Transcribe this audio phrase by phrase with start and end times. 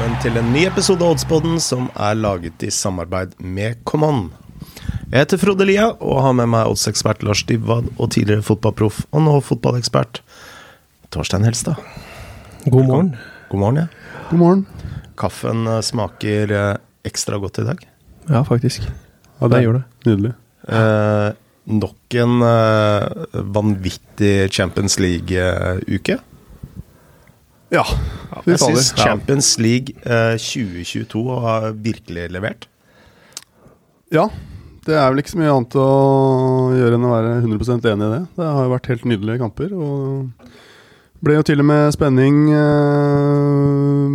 [0.00, 4.30] velkommen til en ny episode av Oddspodden som er laget i samarbeid med Common.
[5.10, 9.26] Jeg heter Frode Lia og har med meg oddsekspert Lars Dybwad og tidligere fotballproff og
[9.26, 10.22] nå fotballekspert
[11.12, 11.76] Torstein Helstad.
[12.64, 13.12] God morgen.
[13.50, 14.24] God morgen, ja.
[14.30, 14.64] God morgen.
[15.20, 16.72] Kaffen eh, smaker eh,
[17.04, 17.84] ekstra godt i dag.
[18.30, 18.88] Ja, faktisk.
[18.88, 19.84] Ja, det gjør det.
[20.08, 20.32] Nydelig.
[20.64, 21.28] Eh,
[21.76, 26.22] nok en eh, vanvittig Champions League-uke.
[27.70, 27.84] Ja.
[28.46, 32.68] Jeg syns Champions League eh, 2022 har virkelig levert.
[34.14, 34.28] ja.
[34.80, 35.82] Det er vel ikke så mye annet å
[36.72, 38.20] gjøre enn å være 100% enig i det.
[38.40, 39.74] Det har jo vært helt nydelige kamper.
[39.76, 40.30] Og
[41.20, 44.06] ble jo til og med spenning eh,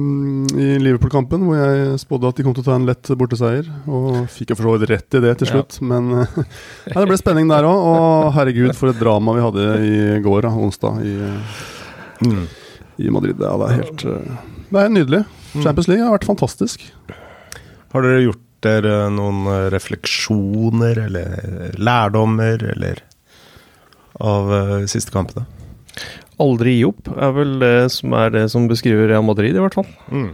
[0.66, 3.70] i Liverpool-kampen, hvor jeg spådde at de kom til å ta en lett borteseier.
[3.86, 6.36] Og fikk jo for så vidt rett i det til slutt, men eh,
[6.89, 7.86] ja, det ble spenning der òg.
[7.94, 9.95] Og herregud, for et drama vi hadde i
[10.26, 11.16] går, da, onsdag, i,
[12.26, 12.45] Mm.
[12.98, 13.40] I Madrid.
[13.40, 14.36] Ja, det er helt eh,
[14.72, 15.24] Det er nydelig.
[15.56, 16.86] Champions League har vært fantastisk.
[17.94, 23.04] Har dere gjort dere noen eh, refleksjoner eller lærdommer eller
[24.23, 25.46] av eh, siste kampene?
[26.44, 29.78] Aldri gi opp er vel det som er det som beskriver Real Madrid, i hvert
[29.78, 29.88] fall.
[30.12, 30.34] Mm.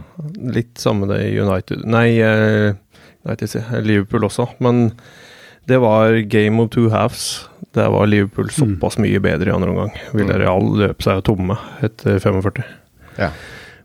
[0.56, 3.54] Litt samme det i United Nei, United.
[3.86, 4.48] Liverpool også.
[4.64, 4.88] Men
[5.70, 7.48] det var game of two halves.
[7.72, 9.92] Der var Liverpool såpass mye bedre i andre omgang.
[10.12, 12.64] Ville Real løpe seg tomme etter 45.
[13.16, 13.30] Ja.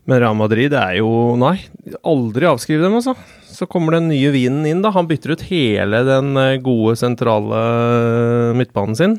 [0.08, 1.54] Men Real Madrid er jo Nei,
[2.00, 3.14] aldri avskriv dem, altså.
[3.48, 4.92] Så kommer den nye vinen inn, da.
[4.94, 9.18] Han bytter ut hele den eh, gode, sentrale eh, midtbanen sin.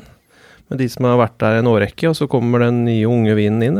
[0.70, 3.62] Med de som har vært der en årrekke, og så kommer den nye, unge vinen
[3.66, 3.78] inn.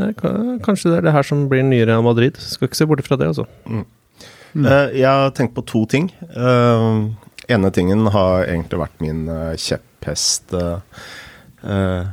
[0.64, 2.38] Kanskje det er det her som blir nye Real Madrid.
[2.42, 3.46] Skal ikke se bort fra det, altså.
[3.70, 6.10] Eh, jeg har tenkt på to ting.
[6.34, 7.10] Uh,
[7.56, 10.52] ene tingen har egentlig vært min eh, kjepphest.
[10.54, 12.04] eh,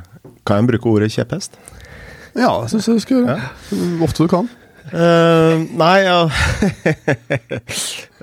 [0.46, 1.58] kan jeg bruke ordet kjepphest?
[2.38, 3.42] Ja, jeg syns du skal gjøre det.
[3.68, 4.48] Så ofte du kan.
[4.88, 6.22] Uh, nei, ja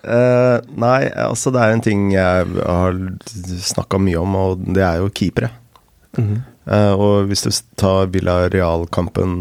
[0.01, 0.55] uh,
[0.85, 2.97] Nei, altså det er en ting jeg har
[3.67, 5.51] snakka mye om, og det er jo keepere.
[6.17, 9.33] Eh, og hvis du tar Villarreal-kampen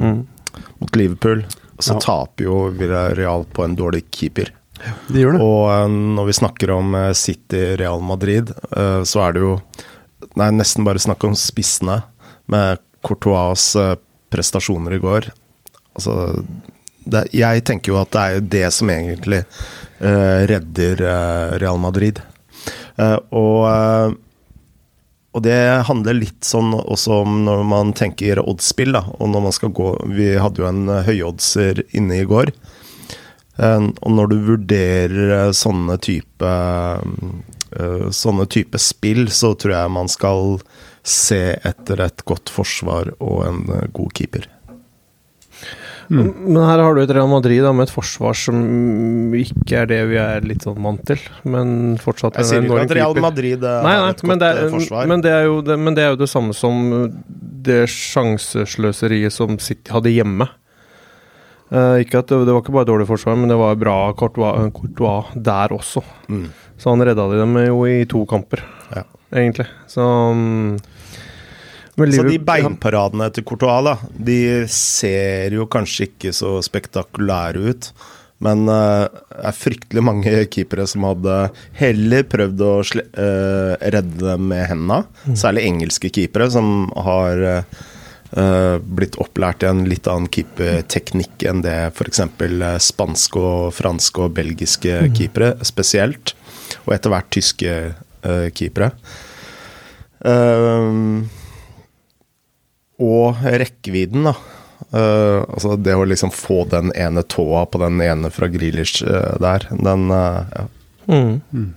[0.00, 0.26] Mm.
[0.80, 1.44] mot Liverpool,
[1.78, 2.00] så Ja.
[2.00, 4.50] taper jo Villarreal på en dårlig keeper.
[4.82, 5.44] De gjør det.
[5.44, 5.86] Og eh,
[6.18, 9.56] når vi snakker om eh, City Real Madrid, eh, så er det jo
[10.40, 12.00] Nei, nesten bare snakk om spissene,
[12.50, 13.62] med Courtois
[14.32, 15.28] prestasjoner i går.
[15.94, 16.14] Altså
[17.04, 19.42] det, Jeg tenker jo at det er jo det som egentlig
[20.00, 21.04] redder
[21.60, 22.18] Real Madrid.
[23.30, 24.16] Og
[25.34, 29.04] og det handler litt sånn også om når man tenker oddsspill, da.
[29.18, 32.54] Og når man skal gå Vi hadde jo en høyoddser inne i går.
[33.58, 39.90] Eh, Og når du vurderer eh, sånne type eh, Sånne type spill, så tror jeg
[39.94, 40.58] man skal
[41.04, 43.58] se etter et godt forsvar og en
[43.92, 44.46] god keeper.
[46.08, 48.56] Men her har du et Real Madrid da, med et forsvar som
[49.36, 52.94] ikke er det vi er litt sånn vant til, men fortsatt Jeg sier ikke at
[52.96, 53.20] Real.
[53.24, 55.08] Madrid nei, Nei, har et men godt det, er, forsvar.
[55.12, 56.82] men, det jo det, men det er jo det samme som
[57.64, 60.48] det sjansesløseriet som City hadde hjemme.
[61.72, 64.68] Eh, ikke at det, det var ikke bare dårlig forsvar, men det var bra Courtois,
[64.76, 66.02] Courtois der også.
[66.28, 66.48] Mm.
[66.78, 68.64] Så han redda de dem jo i to kamper,
[68.94, 69.04] Ja.
[69.32, 69.66] egentlig.
[69.88, 70.76] Så um,
[71.96, 77.90] Så de beinparadene til Courtois, da, de ser jo kanskje ikke så spektakulære ut.
[78.44, 81.36] Men eh, det er fryktelig mange keepere som hadde
[81.78, 85.04] heller prøvd å eh, redde dem med hendene.
[85.38, 87.84] Særlig engelske keepere, som har eh,
[88.34, 92.18] blitt opplært i en litt annen keeperteknikk enn det f.eks.
[92.82, 96.32] spanske, og franske og belgiske keepere spesielt.
[96.82, 98.90] Og etter hvert tyske eh, keepere.
[103.04, 104.34] Og rekkevidden, da.
[104.94, 109.32] Eh, altså det å liksom få den ene tåa på den ene fra Grealish eh,
[109.42, 110.66] der, den eh, ja.
[111.10, 111.72] Mm.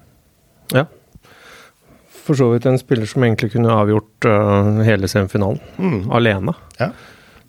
[2.27, 6.11] For så vidt en spiller som egentlig kunne avgjort uh, hele semifinalen Mm.
[6.11, 6.53] alene.
[6.79, 6.91] Ja.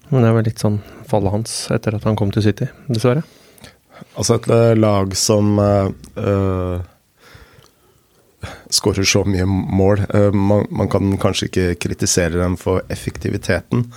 [0.08, 0.78] Men det var litt sånn
[1.08, 3.24] fallet hans etter at han kom til City, dessverre.
[4.14, 6.78] Altså et eh, lag som uh,
[8.70, 10.04] skårer så mye mål.
[10.14, 13.88] Uh, man, man kan kanskje ikke kritisere dem for effektiviteten,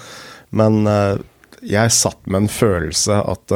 [0.57, 1.21] men uh,
[1.61, 3.53] jeg satt med en følelse at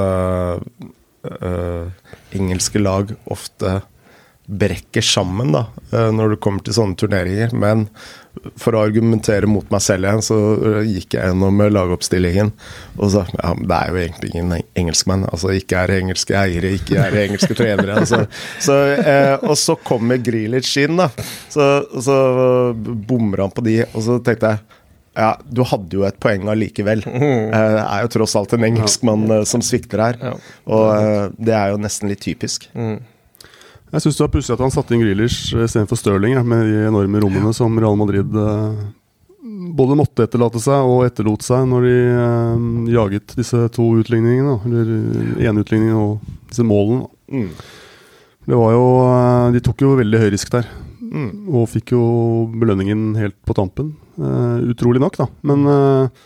[2.38, 3.80] engelske lag ofte
[4.46, 7.54] brekker sammen da, eh, når det kommer til sånne turneringer.
[7.58, 7.88] Men
[8.60, 12.52] for å argumentere mot meg selv igjen, så eh, gikk jeg gjennom lagoppstillingen
[13.00, 15.26] og sa ja, det er jo egentlig ingen engelskmenn.
[15.32, 17.96] Altså, ikke er det engelske eiere, ikke er det engelske trenere.
[18.06, 18.26] Altså.
[18.62, 21.08] Så, eh, og så kommer Grealish inn, da.
[21.50, 21.66] Så,
[22.04, 22.18] så
[22.76, 24.62] bommer han på de, og så tenkte jeg
[25.16, 27.02] Ja, du hadde jo et poeng allikevel.
[27.08, 27.50] Mm.
[27.56, 30.20] Eh, Det er jo tross alt en engelskmann som svikter her.
[30.68, 32.68] Og det er jo nesten litt typisk.
[32.76, 32.98] Mm.
[33.96, 36.82] Jeg syns det var pussig at han satte inn Grealish istedenfor Stirling, ja, med de
[36.90, 38.82] enorme rommene som Real Madrid eh,
[39.76, 42.66] både måtte etterlate seg og etterlot seg når de eh,
[42.98, 44.58] jaget disse to utligningene.
[44.68, 47.08] Eller én utligning og disse målene.
[47.32, 47.48] Mm.
[48.46, 50.68] Det var jo eh, De tok jo veldig høy risk der,
[51.06, 51.46] Mm.
[51.56, 52.02] og fikk jo
[52.60, 53.94] belønningen helt på tampen.
[54.20, 55.28] Eh, utrolig nok, da.
[55.48, 56.26] Men eh,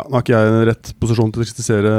[0.00, 1.92] ja, Nå har ikke jeg rett posisjon til å kritisere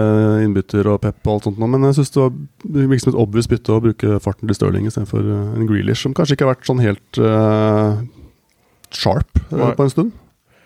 [0.45, 3.75] innbytter og Pep og alt sånt, men jeg syns det var liksom et obvious bytte
[3.75, 6.81] å bruke farten til Stirling istedenfor uh, en Grealish, som kanskje ikke har vært sånn
[6.83, 8.01] helt uh,
[8.91, 10.11] sharp uh, på en stund.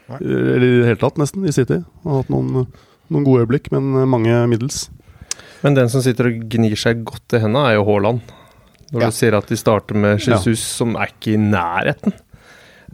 [0.10, 0.20] Nei.
[0.22, 1.80] Eller i det hele tatt, nesten, i City.
[2.06, 2.68] Har hatt noen,
[3.10, 4.84] noen gode øyeblikk, men eh, mange middels.
[5.64, 8.22] Men den som sitter og gnir seg godt i hendene, er jo Haaland.
[8.94, 9.10] Når Ja.
[9.10, 12.14] du sier at de starter med Jesus, som er ikke i nærheten.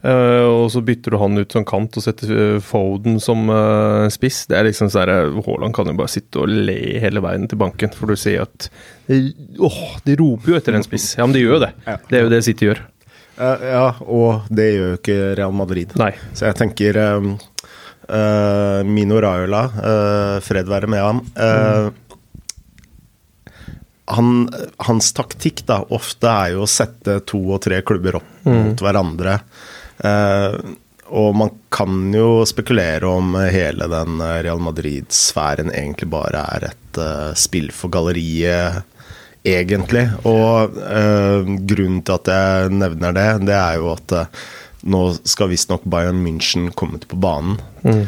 [0.02, 4.08] Eh, og så bytter du han ut som kant og setter eh, Foden som uh,
[4.10, 4.48] spiss.
[4.50, 7.94] Det er liksom sånn Haaland kan jo bare sitte og le hele veien til banken,
[7.94, 8.72] for du sier at
[9.12, 11.12] Åh, de roper jo etter en spiss.
[11.20, 11.74] Ja, men de gjør jo det.
[11.86, 11.98] Ja.
[12.08, 12.82] Det er jo det City gjør.
[13.38, 15.94] Uh, ja, og det gjør jo ikke Real Madrid.
[16.02, 16.14] Nei.
[16.34, 17.34] Så jeg tenker um,
[18.90, 19.62] Mino Raiola,
[20.44, 21.20] fred være med ham.
[24.12, 24.32] han,
[24.84, 29.38] hans taktikk da, ofte er jo å sette to og tre klubber opp mot hverandre.
[30.04, 30.56] Eh,
[31.12, 37.02] og man kan jo spekulere om hele den eh, Real Madrid-sfæren egentlig bare er et
[37.02, 38.82] eh, spill for galleriet,
[39.42, 40.06] egentlig.
[40.30, 40.76] Og
[41.66, 44.14] grunnen til at jeg nevner det, det er jo at
[44.86, 47.58] nå skal visstnok Bayern München komme til på banen.
[47.82, 48.06] Mm.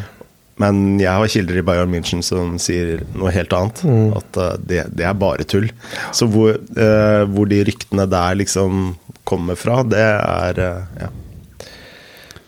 [0.61, 3.81] Men jeg har kilder i Bayern München som sier noe helt annet.
[4.19, 5.69] At eh, det, det er bare tull.
[6.13, 8.93] Så hvor, eh, hvor de ryktene der liksom
[9.27, 11.11] kommer fra, det er eh, ja.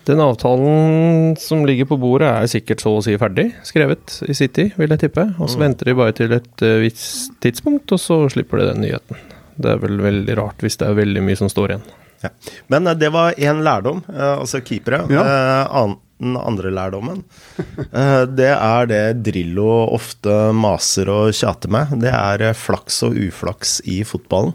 [0.06, 4.68] Den avtalen som ligger på bordet, er sikkert så å si ferdig skrevet i City,
[4.78, 5.24] vil jeg tippe.
[5.40, 8.84] Og så venter de bare til et uh, visst tidspunkt, og så slipper de den
[8.86, 9.18] nyheten.
[9.56, 11.86] Det er vel veldig rart hvis det er veldig mye som står igjen.
[12.22, 12.30] Ja.
[12.72, 15.02] Men eh, det var én lærdom, eh, altså keepere.
[15.12, 15.24] Ja.
[15.24, 17.22] Eh, an, den andre lærdommen,
[17.92, 21.96] eh, det er det Drillo ofte maser og tjater med.
[22.02, 24.54] Det er eh, flaks og uflaks i fotballen,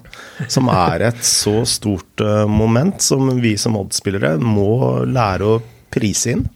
[0.52, 5.60] som er et så stort eh, moment som vi som Odd-spillere må lære å
[5.94, 6.48] prise inn.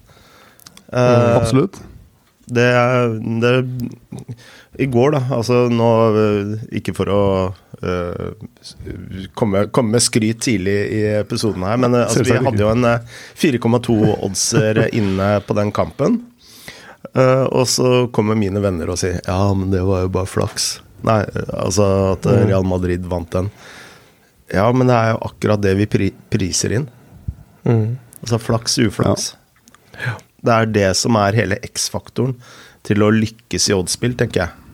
[0.95, 1.79] Mm, Absolutt.
[2.55, 2.67] det,
[3.41, 3.51] det
[4.79, 5.87] I går, da Altså nå
[6.77, 7.23] Ikke for å
[9.35, 12.87] komme, komme med skryt tidlig i episoden her, men øh, altså, vi hadde jo en
[12.87, 16.21] øh, 4,2 oddser inne på den kampen.
[17.15, 20.65] Og så kommer mine venner og sier Ja, men det var jo bare flaks.
[21.05, 21.21] Nei,
[21.53, 21.85] altså
[22.15, 23.49] at øh, Real Madrid vant den.
[24.53, 26.87] Ja, men det er jo akkurat det vi pri priser inn.
[27.65, 27.97] Mm.
[28.21, 29.33] Altså flaks, uflaks.
[30.45, 32.35] Det er det som er hele X-faktoren
[32.85, 34.64] til å lykkes i oddspill, tenker jeg.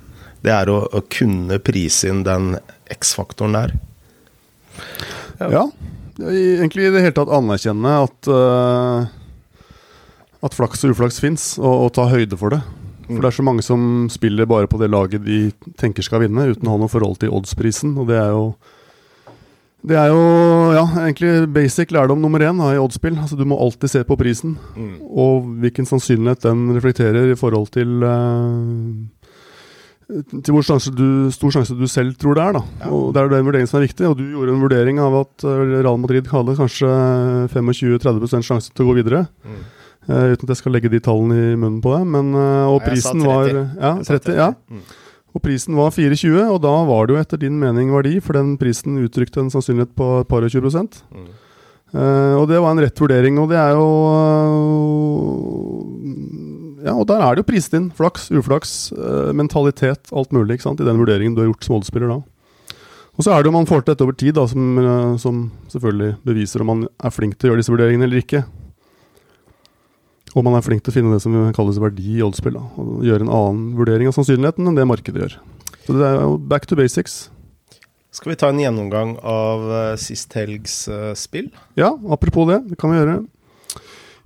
[0.41, 2.55] Det er å, å kunne prise inn den
[2.91, 3.75] X-faktoren der.
[5.41, 5.65] Ja.
[6.21, 9.07] Egentlig i det hele tatt anerkjenne at uh,
[10.45, 12.61] At flaks og uflaks fins, og, og ta høyde for det.
[13.07, 16.51] For det er så mange som spiller bare på det laget de tenker skal vinne,
[16.53, 18.45] uten å ha noe forhold til oddsprisen, og det er jo
[19.81, 20.21] det er jo
[20.75, 23.15] ja, egentlig basic lærdom nummer én da, i oddspill.
[23.17, 24.53] Altså, du må alltid se på prisen,
[25.09, 29.20] og hvilken sannsynlighet den reflekterer i forhold til eh,
[30.11, 30.65] til hvor
[30.95, 32.55] du, stor sjanse du selv tror det er.
[32.57, 32.63] da.
[32.81, 32.89] Ja.
[32.91, 34.07] Og Det er den vurderingen som er viktig.
[34.09, 36.89] og Du gjorde en vurdering av at eh, Real Madrid hadde kanskje
[37.53, 39.25] 25-30 sjanse til å gå videre.
[40.09, 42.07] Eh, uten at jeg skal legge de tallene i munnen på deg.
[42.09, 43.61] Men, uh, og sa prisen var 30.
[43.77, 44.49] ja, Jeg sa 30, ja.
[44.71, 44.83] Mm.
[45.31, 48.57] Og prisen var 24, og da var det jo etter din mening verdi, for den
[48.59, 51.03] prisen uttrykte en sannsynlighet på et par og 20 prosent.
[51.13, 51.29] Mm.
[51.95, 53.87] uh, og det var en rett vurdering, og det er jo
[56.81, 57.89] Ja, og der er det jo priset inn.
[57.95, 61.77] Flaks, uflaks, øh, mentalitet, alt mulig ikke sant, i den vurderingen du har gjort som
[61.77, 62.21] oddspiller da.
[63.19, 65.43] Og så er det jo man får til dette over tid, da, som, øh, som
[65.69, 68.45] selvfølgelig beviser om man er flink til å gjøre disse vurderingene eller ikke.
[70.31, 72.55] Og man er flink til å finne det som kalles verdi i oddspill.
[72.55, 75.37] Da, og gjøre en annen vurdering av sannsynligheten enn det markedet gjør.
[75.83, 77.25] Så det er jo back to basics.
[78.15, 81.47] Skal vi ta en gjennomgang av eh, sist helgs eh, spill?
[81.79, 83.21] Ja, apropos det, det kan vi gjøre.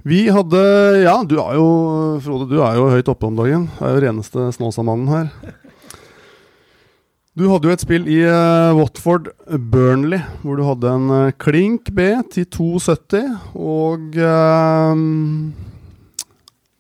[0.06, 0.60] Vi hadde
[1.02, 1.70] Ja, du er jo
[2.22, 3.64] Frode, du er jo høyt oppe om dagen.
[3.74, 5.32] Du er jo reneste Snåsamannen her.
[7.36, 9.32] Du hadde jo et spill i uh, Watford
[9.74, 13.34] Burnley, hvor du hadde en uh, klink B til 2,70.
[13.58, 15.02] Og uh,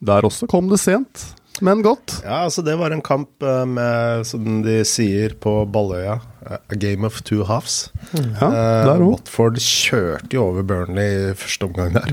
[0.06, 1.26] der også kom det sent.
[1.62, 2.18] Men godt.
[2.24, 6.76] Ja, altså det var en kamp eh, med, som de sier på Balløya, eh, a
[6.82, 7.90] game of two halves.
[8.14, 9.00] Ja, Eh.
[9.02, 12.12] Watford kjørte jo over Burnley i første omgang der.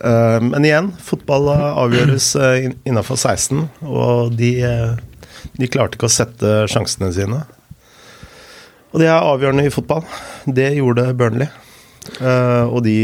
[0.00, 4.96] Eh, men igjen, fotball eh, avgjøres uh, innafor 16, og de, eh,
[5.60, 7.42] de klarte ikke å sette sjansene sine.
[8.90, 10.02] Og det er avgjørende i fotball.
[10.50, 11.46] Det gjorde Burnley.
[12.18, 12.96] Eh, og de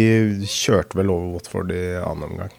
[0.50, 2.54] kjørte vel over Watford i annen omgang.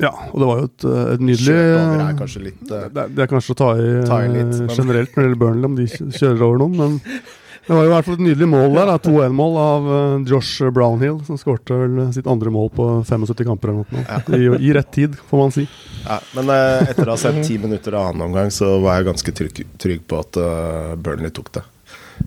[0.00, 3.02] Ja, og det var jo et, eh, et nydelig over er kanskje litt Uh, det,
[3.02, 5.28] er, det er kanskje å ta i, Ta i litt, eh, men- generelt når det
[5.28, 6.94] gjelder Burnley, om de kjører over noen, men
[7.66, 8.92] det var jo i hvert fall et nydelig mål der.
[9.04, 13.84] 2-1-mål av eh, Josh Brownhill, som skårte vel sitt andre mål på 75 kamper eller
[13.92, 14.22] noe.
[14.40, 15.66] I, I rett tid, får man si.
[16.06, 19.10] Ja, men eh, etter å ha sett ti minutter av annen omgang, så var jeg
[19.12, 21.66] ganske trygg, trygg på at eh, Burnley tok det.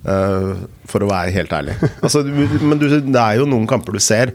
[0.05, 0.51] Eh,
[0.89, 1.75] for å være helt ærlig.
[2.05, 4.31] Altså, men du, det er jo noen kamper du ser,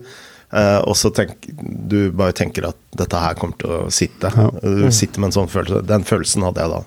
[0.53, 1.49] eh, og så tenk,
[1.89, 4.31] du bare tenker at dette her kommer til å sitte.
[4.35, 4.49] Ja.
[4.63, 5.85] Du sitter med en sånn følelse.
[5.89, 6.83] Den følelsen hadde jeg da.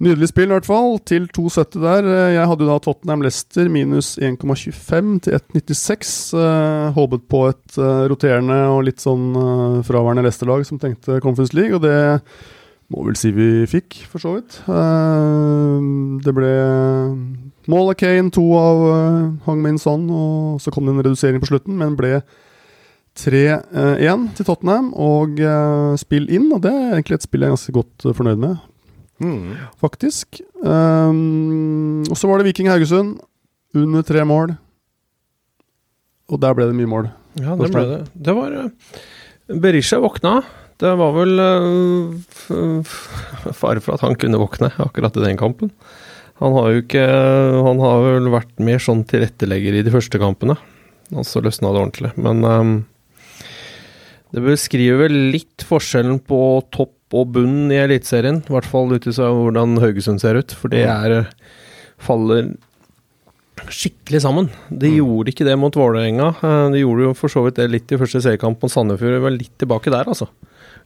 [0.00, 0.94] Nydelig spill, i hvert fall.
[1.04, 2.06] Til 2,70 der.
[2.08, 6.14] Eh, Jeg hadde jo da Tottenham Leicester minus 1,25 til 1,96.
[6.40, 11.52] Eh, håpet på et eh, roterende og litt sånn eh, fraværende Leicester-lag som tenkte Conference
[11.52, 11.98] League, og det
[12.90, 14.56] må vel si vi fikk, for så vidt.
[14.72, 15.76] Eh,
[16.24, 16.54] det ble
[17.70, 21.48] mål av Kane, to av uh, Hangmin Son, og så kom det en redusering på
[21.52, 22.18] slutten, men ble
[23.20, 27.56] 3-1 til Tottenham og uh, spill inn, og det er egentlig et spill jeg er
[27.56, 28.58] ganske godt uh, fornøyd med
[29.20, 29.50] Mm.
[29.76, 30.38] faktisk.
[30.64, 33.18] Um, og så var det Viking Haugesund.
[33.76, 34.54] Under tre mål.
[36.32, 37.10] Og der ble det mye mål.
[37.36, 37.98] Ja, det ble det.
[38.16, 38.96] Det var eh,
[39.60, 40.38] Berisha våkna.
[40.80, 42.48] Det var vel eh, f-
[42.80, 45.68] f- fare for at han kunne våkne akkurat i den kampen.
[46.40, 47.04] Han har jo ikke
[47.66, 50.56] Han har vel vært mer sånn tilrettelegger i de første kampene.
[51.12, 52.12] Og så løsna det ordentlig.
[52.16, 52.72] Men um,
[54.30, 56.40] det beskriver vel litt forskjellen på
[56.72, 58.44] topp og bunn i Eliteserien.
[58.46, 60.54] I hvert fall ut ifra hvordan Haugesund ser ut.
[60.54, 61.24] For det er
[62.00, 62.52] faller
[63.68, 64.48] skikkelig sammen.
[64.70, 66.30] De gjorde ikke det mot Vålerenga.
[66.40, 69.18] Eh, De gjorde jo for så vidt det litt i første seriekamp mot Sandefjord.
[69.26, 70.30] Var litt tilbake der, altså.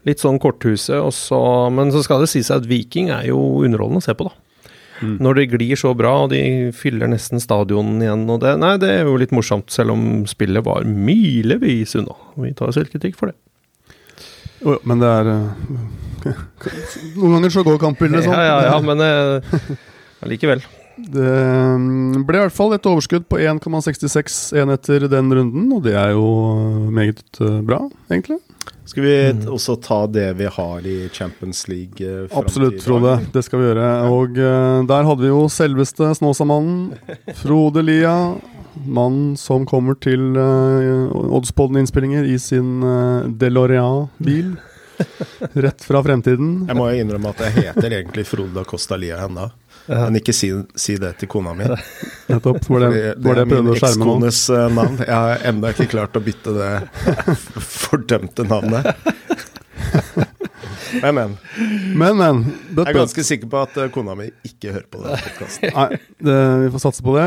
[0.09, 3.39] Litt sånn korthuset, og så Men så skal det si seg at Viking er jo
[3.65, 4.35] underholdende å se på, da.
[5.03, 8.93] Når det glir så bra, og de fyller nesten stadionen igjen og det Nei, det
[8.93, 12.15] er jo litt morsomt, selv om spillet var milevis unna.
[12.39, 13.39] Vi tar selvkritikk for det.
[14.63, 15.75] Jo, jo, men det er eh,
[17.19, 18.39] Noen ganger så går kampbildet sånn.
[18.39, 19.75] Ja, ja, ja, men eh,
[20.25, 20.63] allikevel.
[20.97, 21.31] Det
[21.75, 26.15] um, ble i hvert fall et overskudd på 1,66 enheter den runden, og det er
[26.15, 28.39] jo uh, meget uh, bra, egentlig.
[28.85, 29.47] Skal vi mm.
[29.49, 32.05] også ta det vi har i Champions League?
[32.05, 33.17] eh, Absolutt, Frode.
[33.33, 33.87] Det skal vi gjøre.
[34.13, 36.93] Og uh, der hadde vi jo selveste Snåsamannen,
[37.43, 38.37] Frode Lia.
[38.85, 44.57] Mannen som kommer til uh, Oddspodden-innspillinger i sin uh, DeLorean-bil.
[45.65, 46.67] Rett fra fremtiden.
[46.69, 49.49] Jeg må jo innrømme at jeg heter egentlig Frode da Costa Lia ennå.
[49.89, 50.49] Men ikke si,
[50.81, 51.67] si det til kona mi.
[52.31, 52.63] Nettopp.
[52.71, 55.01] Var det, var det er min ekskones eh, navn.
[55.03, 56.71] Jeg har ennå ikke klart å bytte det
[57.85, 58.95] fordømte navnet.
[61.03, 61.33] Men, men.
[61.99, 62.41] Men, men.
[62.77, 65.73] Jeg er ganske sikker på at eh, kona mi ikke hører på den podkasten.
[65.75, 67.27] Nei, det, vi får satse på det.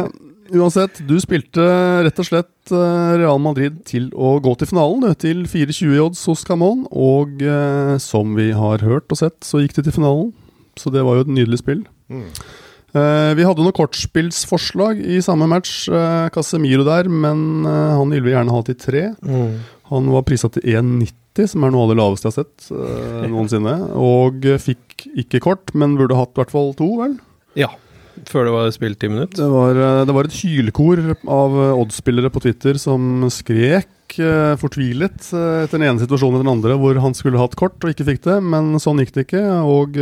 [0.56, 1.66] Uansett, du spilte
[2.06, 6.46] rett og slett eh, Real Madrid til å gå til finalen, til 4-20 odds hos
[6.48, 6.86] Camon.
[6.92, 10.32] Og eh, som vi har hørt og sett, så gikk de til finalen.
[10.80, 11.84] Så det var jo et nydelig spill.
[12.12, 12.30] Mm.
[12.96, 15.86] Eh, vi hadde noen kortspillsforslag i samme match.
[15.92, 19.08] Uh, Casemiro der, men uh, han ville vi gjerne ha til tre.
[19.92, 22.70] Han var prisa til 1,90, som er noe av det laveste jeg har sett
[23.34, 23.76] noensinne.
[23.96, 27.20] Og fikk ikke kort, men burde hatt i hvert fall to, vel?
[27.60, 27.70] Ja.
[28.28, 29.44] Før det var spilt ti minutter.
[29.44, 29.78] Det var,
[30.10, 33.94] det var et hylkor av Odd-spillere på Twitter som skrek
[34.58, 38.08] fortvilet etter den ene situasjonen etter den andre hvor han skulle hatt kort og ikke
[38.08, 39.44] fikk det, men sånn gikk det ikke.
[39.68, 40.00] Og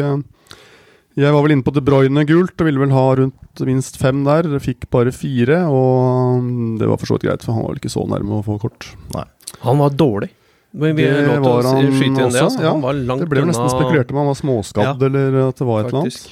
[1.15, 4.23] jeg var vel inne på De Bruyne gult og ville vel ha rundt minst fem
[4.27, 4.49] der.
[4.59, 7.79] Fikk bare fire, og mm, det var for så vidt greit, for han var vel
[7.83, 8.89] ikke så nærme å få kort.
[9.63, 10.31] Han var dårlig.
[10.75, 12.15] Men vi Det var han også.
[12.15, 12.41] det.
[12.43, 12.61] Altså.
[12.61, 12.73] ja.
[12.73, 15.67] Han var langt Det ble vel nesten spekulert om han var småskadd eller at det
[15.69, 16.25] var et eller annet.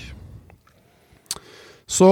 [1.88, 2.10] Så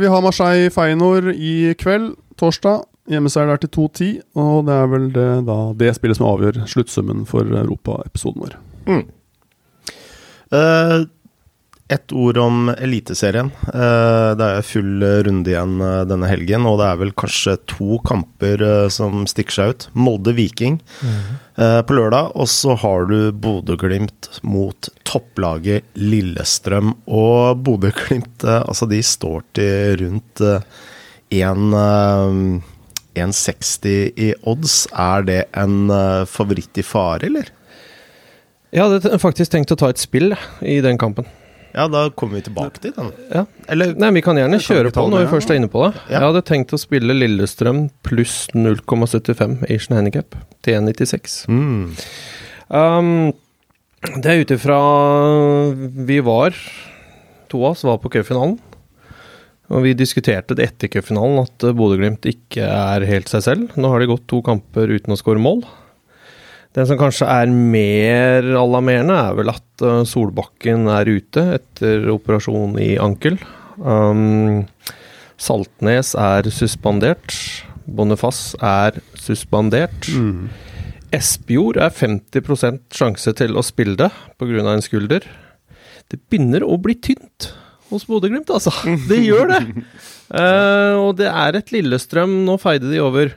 [0.00, 2.86] vi har Marseille Feinor i kveld, torsdag.
[3.10, 7.24] Hjemmeseier der til 2-10, og det er vel det, da, det spillet som avgjør sluttsummen
[7.26, 8.52] for Europa-episoden vår.
[10.54, 10.96] Eh,
[11.90, 13.50] ett ord om Eliteserien.
[13.74, 17.98] Eh, det er full runde igjen eh, denne helgen, og det er vel kanskje to
[18.06, 19.86] kamper eh, som stikker seg ut.
[19.98, 26.94] Molde-Viking eh, på lørdag, og så har du Bodø-Glimt mot topplaget Lillestrøm.
[27.10, 30.62] Og Bodø-Glimt, altså de står til rundt eh,
[31.42, 34.84] en, eh, 1,60 i odds.
[34.94, 35.90] Er det en
[36.30, 37.50] favoritt i fare, eller?
[38.70, 40.30] Jeg hadde faktisk tenkt å ta et spill
[40.62, 41.26] i den kampen.
[41.74, 43.12] Ja, da kommer vi tilbake til den.
[43.30, 43.44] Ja.
[43.70, 45.84] Eller Nei, Vi kan gjerne kjøre kan på når det, vi først er inne på
[45.84, 45.92] det.
[46.08, 46.16] Ja.
[46.16, 50.34] Jeg hadde tenkt å spille Lillestrøm pluss 0,75 Asian Handicap
[50.66, 51.44] til 1,96.
[51.48, 51.84] mm.
[52.70, 53.32] Um,
[54.00, 54.76] det er ut ifra
[56.06, 56.54] Vi var
[57.50, 58.60] To av oss var på cupfinalen.
[59.70, 63.74] Og vi diskuterte det etter cupfinalen, at Bodø-Glimt ikke er helt seg selv.
[63.78, 65.64] Nå har de gått to kamper uten å skåre mål.
[66.76, 72.76] Den som kanskje er mer alarmerende, er vel at eh, Solbakken er ute etter operasjon
[72.78, 73.40] i ankel.
[73.82, 74.68] Um,
[75.40, 77.34] Saltnes er suspendert.
[77.90, 80.10] Boniface er suspendert.
[80.14, 80.50] Mm.
[81.16, 84.62] Espejord er 50 sjanse til å spille det pga.
[84.70, 85.26] en skulder.
[86.06, 87.50] Det begynner å bli tynt
[87.90, 88.70] hos Bodø-Glimt, altså.
[89.10, 89.62] Det gjør det.
[90.30, 93.34] Uh, og det er et Lillestrøm Nå feide de over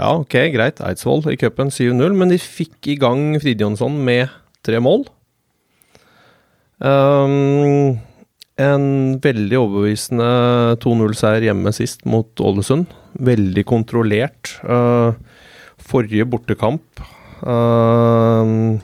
[0.00, 4.30] Ja, ok, greit, Eidsvoll i cupen 7-0, men de fikk i gang Fridjonsson med
[4.64, 5.02] tre mål.
[6.80, 7.98] Um,
[8.56, 8.86] en
[9.20, 10.30] veldig overbevisende
[10.80, 12.88] 2-0-seier hjemme sist mot Ålesund.
[13.20, 14.54] Veldig kontrollert.
[14.64, 15.12] Uh,
[15.76, 17.04] forrige bortekamp
[17.44, 18.80] uh,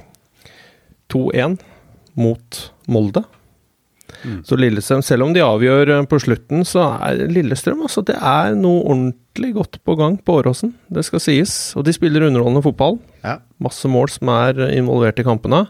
[1.17, 1.57] 2-1
[2.21, 2.61] mot
[2.93, 3.25] Molde.
[4.25, 4.41] Mm.
[4.47, 8.57] Så Lillestrøm, selv om de avgjør eh, på slutten, så er Lillestrøm altså, det er
[8.59, 10.71] noe ordentlig godt på gang på Åråsen.
[10.89, 11.57] Det skal sies.
[11.77, 12.95] Og de spiller underholdende fotball.
[13.23, 13.35] Ja.
[13.63, 15.67] Masse mål som er involvert i kampene.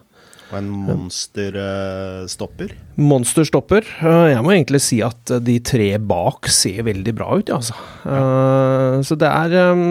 [0.46, 2.70] Og en monsterstopper.
[2.70, 3.82] Uh, monsterstopper.
[3.98, 7.58] Uh, Jeg må egentlig si at eh, de tre bak ser veldig bra ut, ja,
[7.58, 7.74] altså.
[8.06, 9.82] Eh, Så det er um,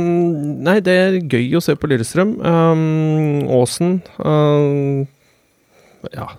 [0.63, 2.37] Nei, det er gøy å se på Lillestrøm.
[2.39, 5.03] Um, Åsen eh,
[6.15, 6.29] Ja,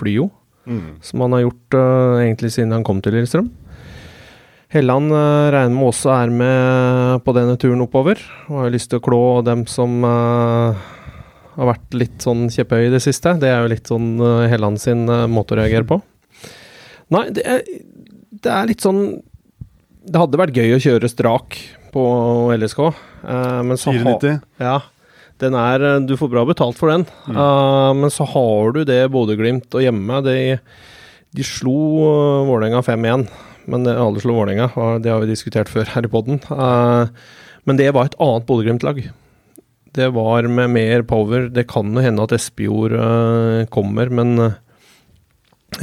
[0.00, 0.30] flyr jo,
[0.68, 0.98] Mm.
[1.00, 3.48] som han har gjort uh, egentlig siden han kom til Lillestrøm.
[4.68, 8.20] Helland uh, regner med også er med på denne turen oppover,
[8.50, 10.76] og har lyst til å klå dem som uh,
[11.54, 13.32] har vært litt sånn kjepphøy i det siste.
[13.40, 16.02] Det er jo litt sånn uh, Helland sin måte å reagere på.
[17.16, 17.64] Nei, det er,
[18.44, 18.98] det er litt sånn
[20.04, 21.56] Det hadde vært gøy å kjøre strak
[21.94, 22.02] på
[22.52, 22.82] LSK,
[23.64, 24.34] men så 94.
[24.60, 24.74] Ha, ja,
[25.42, 27.06] den er eh, Du får bra betalt for den.
[27.28, 30.22] Uh, men så har du det Bodø-Glimt og hjemme.
[30.26, 30.58] De,
[31.36, 33.28] de slo uh, Vålerenga 5-1.
[33.68, 34.70] Men det, alle slo Vålerenga,
[35.04, 36.38] det har vi diskutert før her i poden.
[37.68, 39.02] men det var et annet Bodø-Glimt-lag.
[39.98, 41.48] Det var med mer power.
[41.52, 44.56] Det kan jo hende at Espejord uh, kommer, men uh,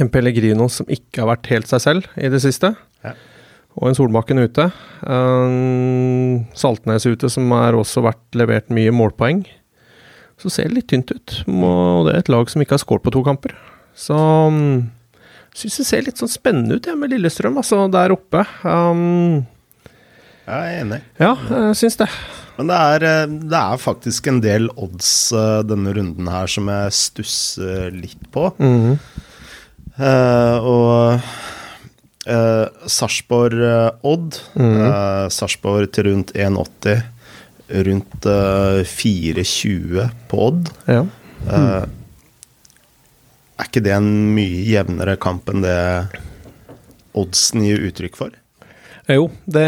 [0.00, 2.74] en Pellegrino som ikke har vært helt seg selv i det siste.
[3.06, 3.14] Ja.
[3.76, 4.70] Og en Solbakken ute.
[5.04, 9.44] Uh, Saltnes ute, som har også vært levert mye målpoeng.
[10.40, 11.40] Så ser det litt tynt ut.
[11.48, 13.52] Og det er et lag som ikke har skåret på to kamper.
[13.96, 14.88] Så um,
[15.56, 18.44] syns det ser litt sånn spennende ut, jeg, med Lillestrøm, altså der oppe.
[18.64, 19.46] Um,
[20.44, 21.00] Jeg er enig.
[21.20, 22.10] ja, jeg syns det.
[22.56, 26.70] Men det er, eh, det er faktisk en del odds eh, denne runden her som
[26.72, 28.48] jeg stusser litt på.
[28.56, 28.96] Mm -hmm.
[30.00, 31.20] uh, og
[32.26, 34.40] uh, Sarpsborg-Odd.
[34.58, 34.72] Mm.
[34.80, 37.04] Uh, Sarpsborg til rundt 1,80.
[37.66, 40.68] Rundt eh, 4,20 på Odd.
[40.86, 41.00] Ja.
[41.50, 41.86] Eh,
[43.58, 45.74] er ikke det en mye jevnere kamp enn det
[47.18, 48.30] oddsen gir uttrykk for?
[49.10, 49.66] Jo, det,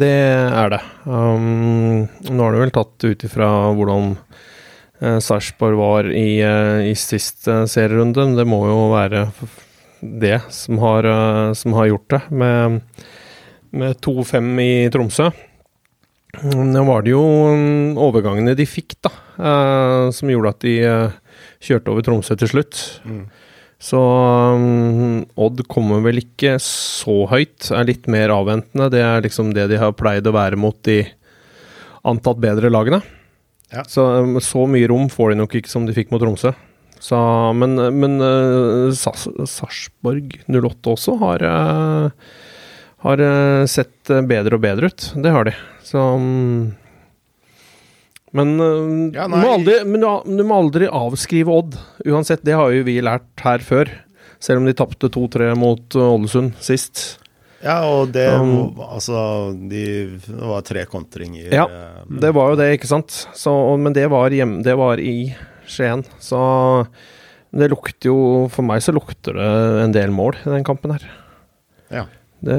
[0.00, 0.80] det er det.
[1.04, 6.96] Um, nå har du vel tatt ut ifra hvordan uh, Sarpsborg var i, eh, i
[6.96, 8.24] sist uh, serierunde.
[8.40, 9.64] Det må jo være f-
[10.00, 12.80] det som har, eh, som har gjort det, med,
[13.70, 15.30] med 2-5 i Tromsø.
[16.42, 20.74] Mm, Nå var det jo mm, overgangene de fikk, da, eh, som gjorde at de
[20.84, 21.18] eh,
[21.64, 22.80] kjørte over Tromsø til slutt.
[23.78, 28.88] Så um, Odd kommer vel ikke så høyt, er litt mer avventende.
[28.90, 31.04] Det er liksom det de har pleid å være mot de
[32.08, 32.98] antatt bedre lagene.
[33.70, 33.84] Ja.
[33.86, 36.54] Så, um, så mye rom får de nok ikke som de fikk mot Tromsø.
[37.00, 37.18] Så,
[37.54, 42.10] men men uh, Sarpsborg 08 også har, uh,
[43.06, 45.08] har uh, sett bedre og bedre ut.
[45.14, 45.54] Det har de.
[45.86, 46.74] Så um,
[48.36, 48.58] Men,
[49.14, 51.78] Ja, du, aldri, men du, må aldri avskrive Odd.
[52.04, 53.88] Uansett, det har jo vi lært her før.
[54.38, 57.18] Selv om de tapte 2-3 mot Ålesund sist.
[57.64, 59.84] Ja, og det Um, Altså, de,
[60.26, 61.50] det var tre kontringer.
[61.54, 61.66] Ja.
[62.06, 63.14] Det var jo det, ikke sant?
[63.34, 65.34] Så, men det var, hjem, det var i
[65.68, 66.02] Skien.
[66.22, 66.38] Så
[67.54, 68.16] det lukter jo
[68.52, 69.48] For meg så lukter det
[69.84, 71.04] en del mål i den kampen her.
[71.92, 72.02] Ja.
[72.44, 72.56] Det,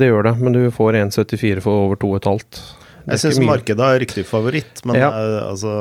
[0.00, 2.60] det gjør det, men du får 1,74 for over 2,5.
[3.06, 5.08] Er Jeg syns markedet er riktig favoritt, men Ja.
[5.08, 5.72] uh, altså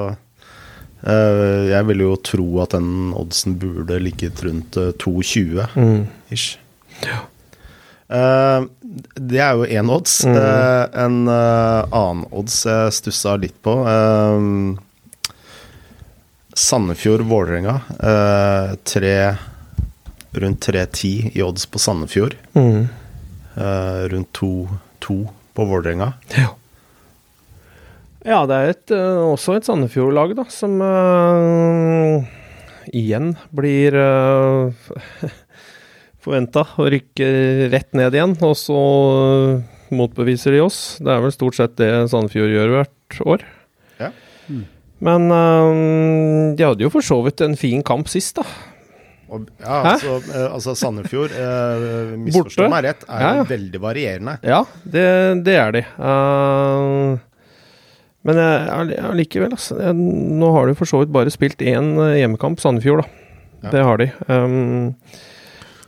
[1.03, 6.07] uh, Jeg vil jo tro at den oddsen burde ligget rundt eh, 2,20 Mm.
[6.31, 6.57] ish.
[8.09, 8.61] Eh,
[9.21, 10.15] det er jo én odds.
[10.25, 10.35] Mm.
[10.39, 13.75] Eh, en eh, annen odds jeg stussa litt på.
[13.85, 14.79] eh,
[16.59, 17.79] Sandefjord-Vålerenga.
[18.03, 19.15] Eh, tre
[20.31, 22.35] Rundt 3-10 i odds på Sandefjord.
[22.53, 22.87] Mm.
[23.55, 26.13] Eh, rundt 2-2 på Vålerenga.
[26.37, 26.53] Ja.
[28.25, 32.27] Ja, det er et, eh, også et Sandefjord-lag, da, som uh,
[32.91, 34.91] igjen blir uh,
[36.19, 37.29] forventa å rykke
[37.71, 38.35] rett ned igjen.
[38.45, 39.63] Og så uh,
[39.95, 40.99] motbeviser de oss.
[41.01, 43.47] Det er vel stort sett det Sandefjord gjør hvert år.
[44.03, 44.11] Ja.
[45.05, 48.43] Men uh, de hadde jo for så vidt en fin kamp sist, da.
[49.29, 53.47] Og, ja, altså, eh, altså Sandefjord, eh, misforstå meg rett, er Ja, jo ja.
[53.51, 54.33] veldig varierende.
[54.41, 55.03] Ja, det,
[55.45, 55.83] det er de.
[56.01, 57.13] Uh,
[58.25, 59.77] men allikevel, altså.
[59.85, 59.93] Jeg,
[60.41, 63.27] nå har de for så vidt bare spilt én hjemmekamp, Sandefjord, da.
[63.67, 63.75] Ja.
[63.77, 64.09] Det har de.
[64.33, 64.95] Um,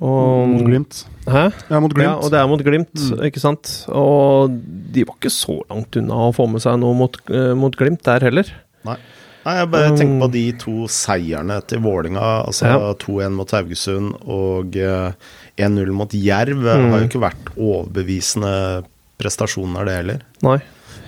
[0.06, 1.02] og, Mot Glimt.
[1.26, 1.48] Hæ?
[1.70, 2.08] Ja, mot Glimt.
[2.12, 3.26] Ja, og det er mot Glimt, Mm.
[3.26, 3.74] ikke sant.
[3.90, 4.54] Og
[4.94, 7.18] de var ikke så langt unna å få med seg noe mot,
[7.58, 8.50] mot Glimt der heller.
[8.88, 8.98] Nei.
[9.42, 12.92] Nei, jeg bare Um, tenker på de to seierne til Vålinga Altså Ja.
[13.02, 15.14] 2-1 mot Haugesund og eh,
[15.58, 16.62] 1-0 mot Jerv.
[16.62, 16.92] Mm.
[16.94, 18.84] Har jo ikke vært overbevisende
[19.22, 20.22] prestasjoner, det heller.
[20.46, 20.60] Nei.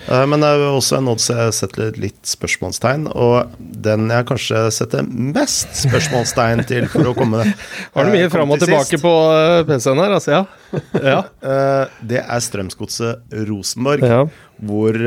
[0.07, 4.27] Eh, Men det er jo også en odds jeg setter litt spørsmålstegn, og den jeg
[4.29, 7.45] kanskje setter mest spørsmålstegn til for å komme
[7.95, 10.35] Har du mye eh, fram og til tilbake på eh, PC-en her, altså?
[10.35, 10.43] Ja.
[11.13, 11.19] ja.
[12.01, 14.23] Det er Strømsgodset Rosenborg, ja.
[14.65, 14.97] hvor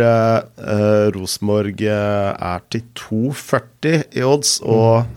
[1.17, 5.09] Rosenborg er til 2,40 i odds, og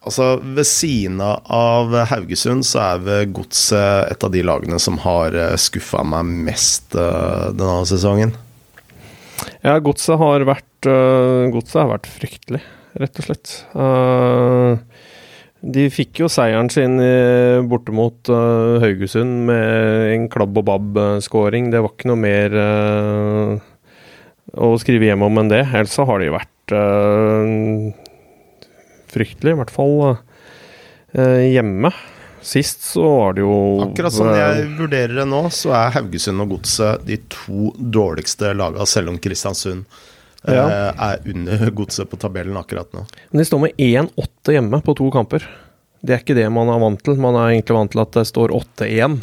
[0.00, 5.36] Altså, ved siden av Haugesund så er ved Godset et av de lagene som har
[5.60, 8.32] skuffa meg mest eh, denne sesongen.
[9.60, 12.62] Ja, godset har vært øh, Godset har vært fryktelig,
[13.00, 13.54] rett og slett.
[15.60, 16.96] De fikk jo seieren sin
[17.68, 18.30] borte mot
[18.80, 21.68] Haugesund med en klabb og babb-skåring.
[21.68, 22.56] Det var ikke noe mer
[24.56, 25.66] å skrive hjem om enn det.
[25.68, 26.78] Ellers så har de vært
[29.14, 29.94] fryktelig, i hvert fall
[31.14, 31.90] øh, hjemme.
[32.40, 36.54] Sist så var det jo Akkurat som jeg vurderer det nå, så er Haugesund og
[36.54, 39.82] Godset de to dårligste lagene, selv om Kristiansund
[40.48, 40.64] eh, Ja.
[40.94, 43.04] er under Godset på tabellen akkurat nå.
[43.30, 45.44] Men de står med 1-8 hjemme på to kamper.
[46.00, 47.18] Det er ikke det man er vant til.
[47.20, 49.18] Man er egentlig vant til at det står 8-1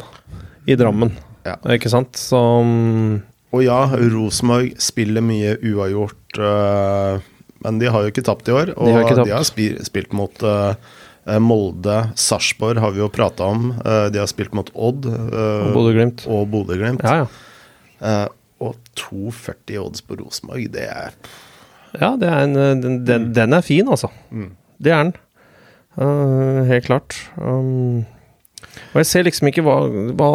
[0.70, 1.10] i Drammen.
[1.48, 1.56] Ja.
[1.74, 2.14] Ikke sant?
[2.20, 3.16] Så mm,
[3.56, 7.18] Og ja, Rosenborg spiller mye uavgjort, øh,
[7.64, 8.72] men de har jo ikke tapt i år.
[8.76, 10.74] Og De de har har, spi- spilt mot uh,
[11.42, 13.70] Molde, Sarpsborg har vi jo prata om.
[13.84, 15.68] Uh, de har spilt mot Odd Uh,
[16.30, 17.02] og Bodø-Glimt.
[17.04, 18.26] Ja, ja.
[18.62, 21.12] Og 2,40 odds på Rosenborg, det er
[21.98, 24.10] Ja, det er en, den, den, den er fin, altså.
[24.30, 24.50] Mm.
[24.82, 25.12] Det er den.
[26.68, 27.16] Helt klart.
[27.36, 28.04] Um,
[28.92, 29.76] og jeg ser liksom ikke hva,
[30.18, 30.28] hva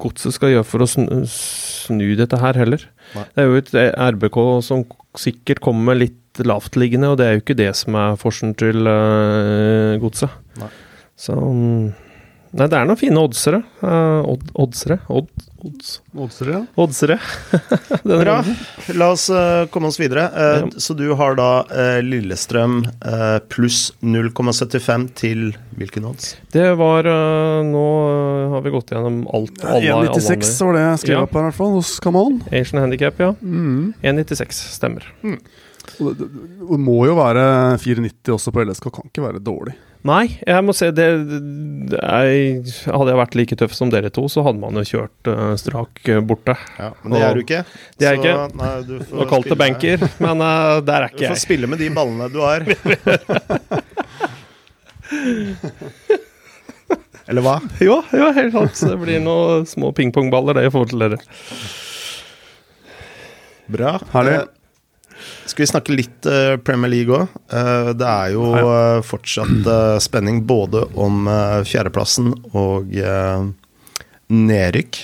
[0.00, 2.82] godset skal gjøre for å snu, snu dette her heller.
[3.14, 3.24] Nei.
[3.34, 3.72] Det er jo et
[4.18, 4.84] RBK som
[5.18, 6.16] sikkert kommer litt
[6.46, 10.30] lavtliggende, og det er jo ikke det som er forsen til uh, godset.
[10.60, 10.70] Nei.
[11.18, 11.88] Så um,
[12.56, 13.58] Nei, det er noen fine oddsere.
[13.82, 14.96] Uh, odd, oddsere?
[15.12, 15.28] Odd,
[15.68, 15.90] odds.
[16.16, 16.60] Oddsere, ja.
[16.80, 17.18] Oddsere.
[18.08, 18.38] Bra.
[18.40, 18.56] runden.
[18.96, 20.24] La oss uh, komme oss videre.
[20.32, 20.62] Ja.
[20.80, 21.48] Så du har da
[22.00, 22.80] Lillestrøm
[23.52, 25.44] pluss 0,75 til
[25.76, 26.32] hvilken odds?
[26.56, 29.60] Det var uh, Nå uh, har vi gått gjennom alt.
[29.62, 31.22] Alle, alle 1,96 var det jeg skrev Ja.
[31.28, 32.40] opp her, i hvert fall, hos Camon.
[32.48, 33.34] Asian Handicap, ja.
[33.44, 33.92] Mm.
[34.00, 35.04] 1,96 stemmer.
[35.20, 35.36] Og
[35.98, 36.26] Det,
[36.78, 37.42] må jo være
[37.82, 39.74] 4,90 også på LSK, kan ikke være dårlig.
[40.06, 41.06] Nei, jeg må se det,
[41.90, 42.28] det er,
[42.86, 45.98] Hadde jeg vært like tøff som dere to, så hadde man jo kjørt uh, strak
[46.06, 46.54] uh, borte.
[46.78, 47.62] Ja, men det Og- er du ikke.
[47.98, 48.62] Det er jeg så, ikke.
[48.62, 51.42] Nei, du får Og kalt det banker, men uh, der er Du får jeg.
[51.42, 52.62] spille med de ballene du har.
[57.28, 57.58] Eller hva?
[57.84, 58.78] Jo, jo, helt sant.
[58.88, 61.18] Det blir noen små pingpongballer det i forhold til dere.
[63.68, 63.98] Bra.
[64.14, 64.38] Herlig.
[65.28, 67.36] Eh, skal vi snakke litt eh, Premier League òg?
[67.98, 73.48] det er jo eh, fortsatt eh, spenning både om eh, fjerdeplassen og uh,
[74.28, 75.00] nedrykk.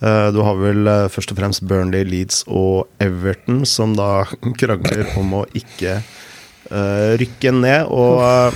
[0.00, 4.26] Eh, du har vel eh, først og fremst Burnley, Leeds og Everton som da
[4.60, 7.88] krangler om å ikke eh, rykke ned.
[7.88, 8.52] Og eh,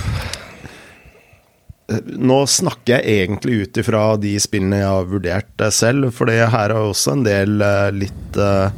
[2.21, 6.53] nå snakker jeg egentlig ut ifra de spillene jeg har vurdert eh, selv, for her
[6.53, 8.69] er også en del eh, litt eh,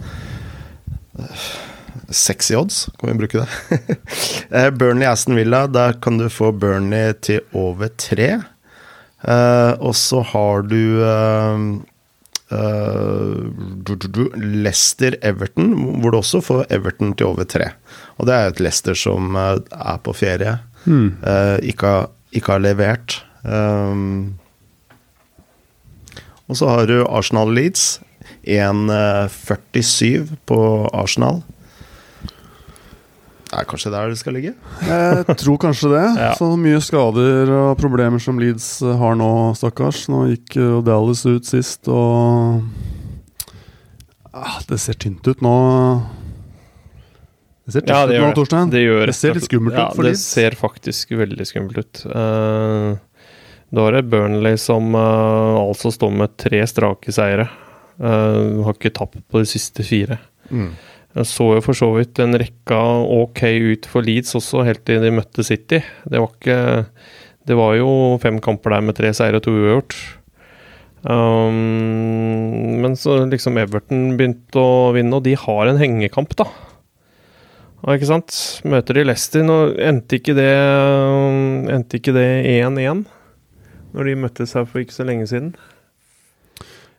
[2.14, 4.00] Sexy odds, kan vi bruke det?
[4.54, 8.44] Eh, Burnley Aston Villa, der kan du få Burnley til over tre.
[9.24, 11.64] Uh, og så har du uh,
[12.52, 13.38] eh,
[13.88, 17.72] du, du, du, Leicester Everton, hvor du også får Everton til over tre.
[18.18, 22.64] Og det er jo et Leicester som er på ferie, eh, ikke, har, ikke har
[22.64, 23.22] levert.
[23.44, 24.36] Um,
[26.48, 28.02] og så har du Arsenal Leeds.
[28.44, 30.60] 1,47 på
[30.94, 31.42] Arsenal.
[33.54, 34.54] Er kanskje der det skal ligge?
[34.88, 36.06] Jeg tror kanskje det.
[36.20, 36.32] Ja.
[36.40, 38.68] Så mye skader og problemer som Leeds
[39.00, 40.06] har nå, stakkars.
[40.12, 42.64] Nå gikk jo Dallas ut sist, og
[44.34, 45.56] ah, Det ser tynt ut nå.
[47.64, 48.38] Det ser tynt Ja, det ut nå, det.
[48.42, 48.72] Torstein.
[48.74, 52.06] Det, gjør Det ser litt skummelt ja, ut for det ser faktisk veldig skummelt ut.
[52.10, 52.96] Uh,
[53.74, 57.48] da er det Burnley som uh, altså står med tre strake seire.
[58.02, 60.20] Uh, har ikke tapt på de siste fire.
[61.14, 62.80] Jeg så jo for så vidt en rekke
[63.14, 65.84] ok ut for Leeds også, helt til de møtte City.
[66.10, 66.60] Det var ikke
[67.46, 69.96] Det var jo fem kamper der med tre seire og to uavgjort.
[71.04, 76.48] Um, men så liksom Everton begynte å vinne, og de har en hengekamp, da.
[77.84, 78.38] Ja, ikke sant?
[78.64, 79.44] Møter de Leicester.
[79.44, 80.48] Nå endte ikke det
[81.74, 83.04] Endte ikke det 1-1?
[83.94, 85.52] Når de møttes her for ikke så lenge siden.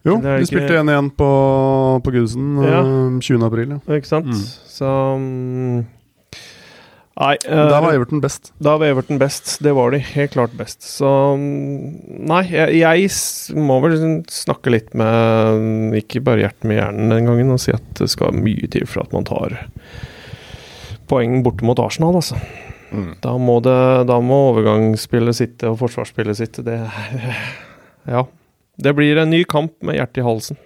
[0.05, 1.29] Jo, de ikke- spilte 1-1 på,
[2.05, 2.81] på Gudesen Ja.
[2.85, 3.45] eh, 20.
[3.47, 3.69] april.
[3.79, 3.95] Ja.
[3.97, 4.27] Ikke sant?
[4.27, 4.47] Mm.
[4.69, 5.87] Så um,
[7.15, 7.37] Nei.
[7.47, 8.49] Uh, da var Everton best.
[8.59, 9.53] Da var Everton best.
[9.63, 10.83] Det var de helt klart best.
[10.83, 11.07] Så
[11.39, 13.95] mm, Nei, jeg, jeg må vel
[14.29, 18.35] snakke litt med Ikke bare hjertet med hjernen den gangen og si at det skal
[18.35, 19.55] mye til for at man tar
[21.07, 22.35] poeng borte mot Arsenal, altså.
[22.91, 23.11] Mm.
[23.23, 23.77] Da må, det,
[24.09, 26.65] da må overgangsspillet sitte og forsvarsspillet sitte.
[26.67, 26.79] Det
[28.11, 28.25] Ja.
[28.79, 30.57] Det blir en ny kamp med hjertet i halsen.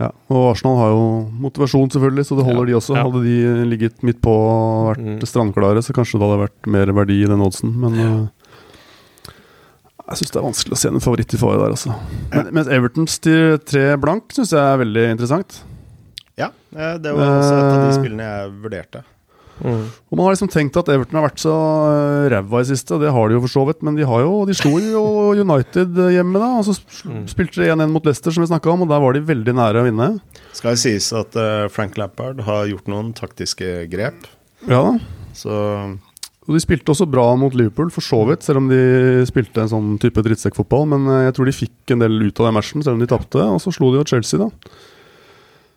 [0.00, 1.02] Ja, og Arsenal har jo
[1.44, 2.94] motivasjon, selvfølgelig, så det holder Ja, de også.
[2.96, 3.02] ja.
[3.04, 5.20] Hadde de ligget midt på og vært Mm.
[5.28, 8.28] strandklare, så kanskje det hadde vært mer verdi i den oddsen, men øh,
[10.08, 11.94] Jeg syns det er vanskelig å se en favoritt i fare der, altså.
[12.32, 15.60] Men, mens Evertons til tre blank syns jeg er veldig interessant.
[16.36, 18.02] Ja, eh, det var også et av de Eh.
[18.02, 19.04] spillene jeg vurderte.
[19.62, 19.82] Mm.
[20.10, 23.00] Og Man har liksom tenkt at Everton har vært så øh, ræva i siste, og
[23.04, 25.02] det har de jo for så vidt, men de har jo, de slo jo
[25.44, 26.48] United hjemme, da.
[26.58, 27.24] Og så Mm.
[27.30, 29.80] spilte de 1-1 mot Leicester, som vi snakka om, og der var de veldig nære
[29.82, 30.08] å vinne.
[30.54, 34.26] Skal det sies at eh, Frank Lampard har gjort noen taktiske grep.
[34.68, 34.92] Ja da.
[35.34, 35.50] Så
[36.42, 39.70] Og De spilte også bra mot Liverpool, for så vidt, selv om de spilte en
[39.70, 40.88] sånn type drittsekkfotball.
[40.90, 43.06] Men eh, jeg tror de fikk en del ut av den matchen, selv om de
[43.10, 43.38] tapte.
[43.46, 44.48] Og så slo de jo Chelsea, da.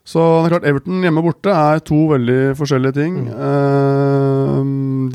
[0.06, 3.16] Så det er klart, Everton hjemme og borte er to veldig forskjellige ting.
[3.34, 4.58] Eh,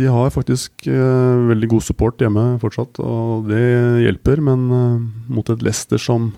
[0.01, 3.63] de har faktisk eh, veldig god support hjemme fortsatt, og det
[4.03, 4.43] hjelper.
[4.43, 4.97] Men eh,
[5.31, 6.33] mot et Leicester som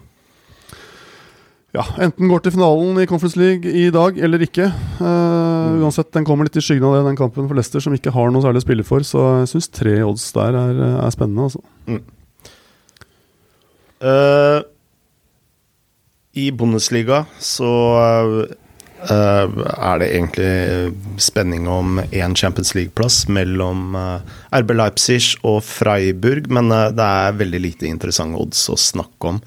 [1.72, 4.66] ja, enten går til finalen i Conference League i dag eller ikke.
[5.00, 8.12] Eh, uansett, den kommer litt i skyggen av det, den kampen for Leicester, som ikke
[8.12, 9.06] har noe særlig å spille for.
[9.08, 11.64] Så jeg syns tre odds der er, er spennende, altså.
[14.04, 14.58] eh,
[16.32, 17.72] I Bundesliga så
[19.02, 19.48] Uh,
[19.82, 24.20] er det egentlig spenning om én Champions League-plass mellom uh,
[24.54, 29.40] RB Leipzig og Freiburg, men uh, det er veldig lite interessante odds å snakke om.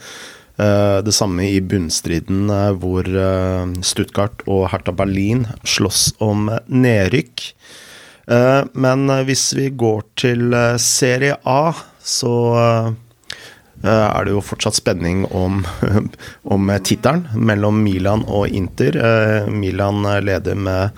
[0.56, 7.44] Eh, det samme i bunnstriden, eh, hvor eh, Stuttgart og Hertha Berlin slåss om nedrykk.
[8.32, 12.94] Eh, men eh, hvis vi går til eh, Serie A, så eh,
[13.84, 15.64] er det jo fortsatt spenning om,
[16.56, 18.96] om tittelen mellom Milan og Inter.
[18.98, 20.96] Eh, Milan leder med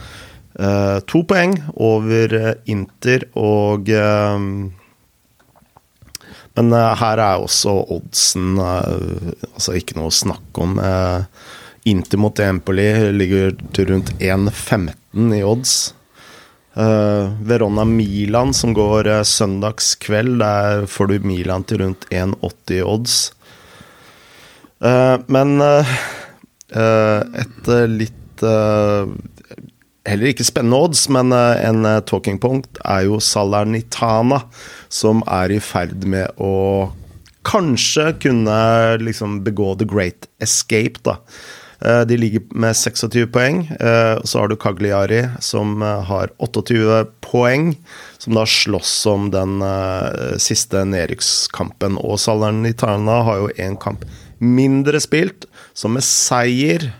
[0.59, 4.43] eh, to poeng over eh, Inter, og eh,
[6.57, 10.79] Men eh, her er også oddsen eh, altså ikke noe å snakke om.
[10.81, 11.53] Eh,
[11.87, 15.75] Inter mot Empoli ligger til rundt 1,15 i odds.
[16.77, 23.15] Eh, Verona Milan, som går uh, søndagskveld, der får du Milan til rundt 1,80 odds.
[24.77, 25.57] Uh, men
[26.77, 28.43] et litt
[30.07, 34.43] Heller ikke spennende odds, men en talking point er jo Salernitana,
[34.93, 36.91] som er i ferd med å
[37.47, 38.59] kanskje kunne
[39.01, 41.17] liksom begå the great escape, da.
[41.81, 43.59] Eh, De ligger med 26 poeng.
[43.79, 47.75] Eh, og Så har du Cagliari, som eh, har 28 poeng,
[48.17, 51.97] som da slåss om den eh, siste nedrykkskampen.
[52.01, 54.05] Og Salernitana har jo én kamp
[54.39, 56.91] mindre spilt, så med seier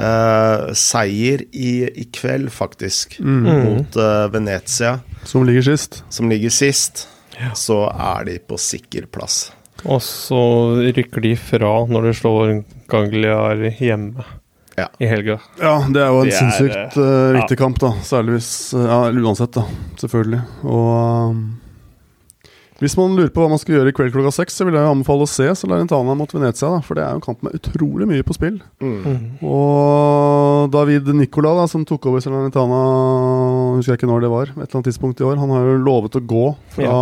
[0.00, 5.98] Uh, Seier i, i kveld, faktisk, mot uh, Venezia, Som ligger sist.
[6.08, 7.02] som ligger sist,
[7.58, 9.50] så er de på sikker plass.
[9.84, 10.40] Og så
[10.94, 12.54] rykker de fra når de slår
[12.92, 14.24] Gagliar hjemme
[14.78, 14.86] Ja.
[15.02, 15.38] i helga.
[15.60, 17.62] Ja, det er jo en sinnssykt uh, viktig ja.
[17.64, 17.90] kamp, da.
[18.06, 19.64] Særlig hvis eh, Ja, uansett, da.
[20.00, 20.40] Selvfølgelig.
[20.64, 21.40] Og um,
[22.80, 24.86] hvis man lurer på hva man skal gjøre i kveld klokka seks, så vil jeg
[24.86, 26.78] jo anbefale å se Salernitana mot Venezia, da.
[26.86, 28.56] For det er jo en kamp med utrolig mye på spill.
[29.44, 32.80] Og David Nicola, da, som tok over Salernitana,
[33.76, 35.76] husker jeg ikke når det var, et eller annet tidspunkt i år, han har jo
[35.84, 36.94] lovet å gå fra,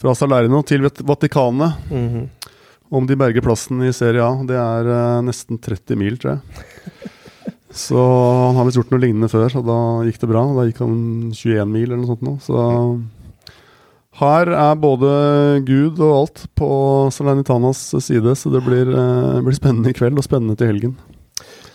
[0.00, 1.84] fra Salerno til Vat- Vatikanet.
[1.92, 2.28] Mhm.
[2.90, 4.32] Om de berger plassen i Serie A.
[4.46, 6.66] Det er eh, nesten 30 mil, tror jeg.
[7.86, 10.42] Så han har visst gjort noe lignende før, og da gikk det bra.
[10.56, 10.96] Da gikk han
[11.30, 12.34] 21 mil eller noe sånt nå.
[12.42, 12.64] Så
[14.20, 15.12] her er både
[15.68, 16.70] Gud og alt på
[17.14, 20.98] Salernitanas side, så det blir, eh, blir spennende i kveld og spennende til helgen.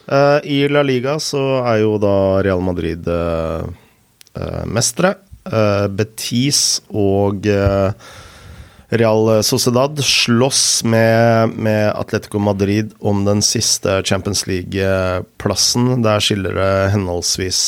[0.05, 3.65] Uh, I La Liga så er jo da Real Madrid uh,
[4.37, 5.15] uh, mestere.
[5.93, 7.45] Betis og
[8.89, 16.03] Real Sociedad slåss med, med, Atletico Madrid om den siste Champions League-plassen.
[16.05, 17.61] Der skiller det henholdsvis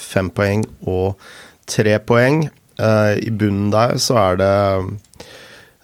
[0.00, 1.20] fem poeng og
[1.68, 2.46] tre poeng.
[2.80, 4.54] I bunnen der så er det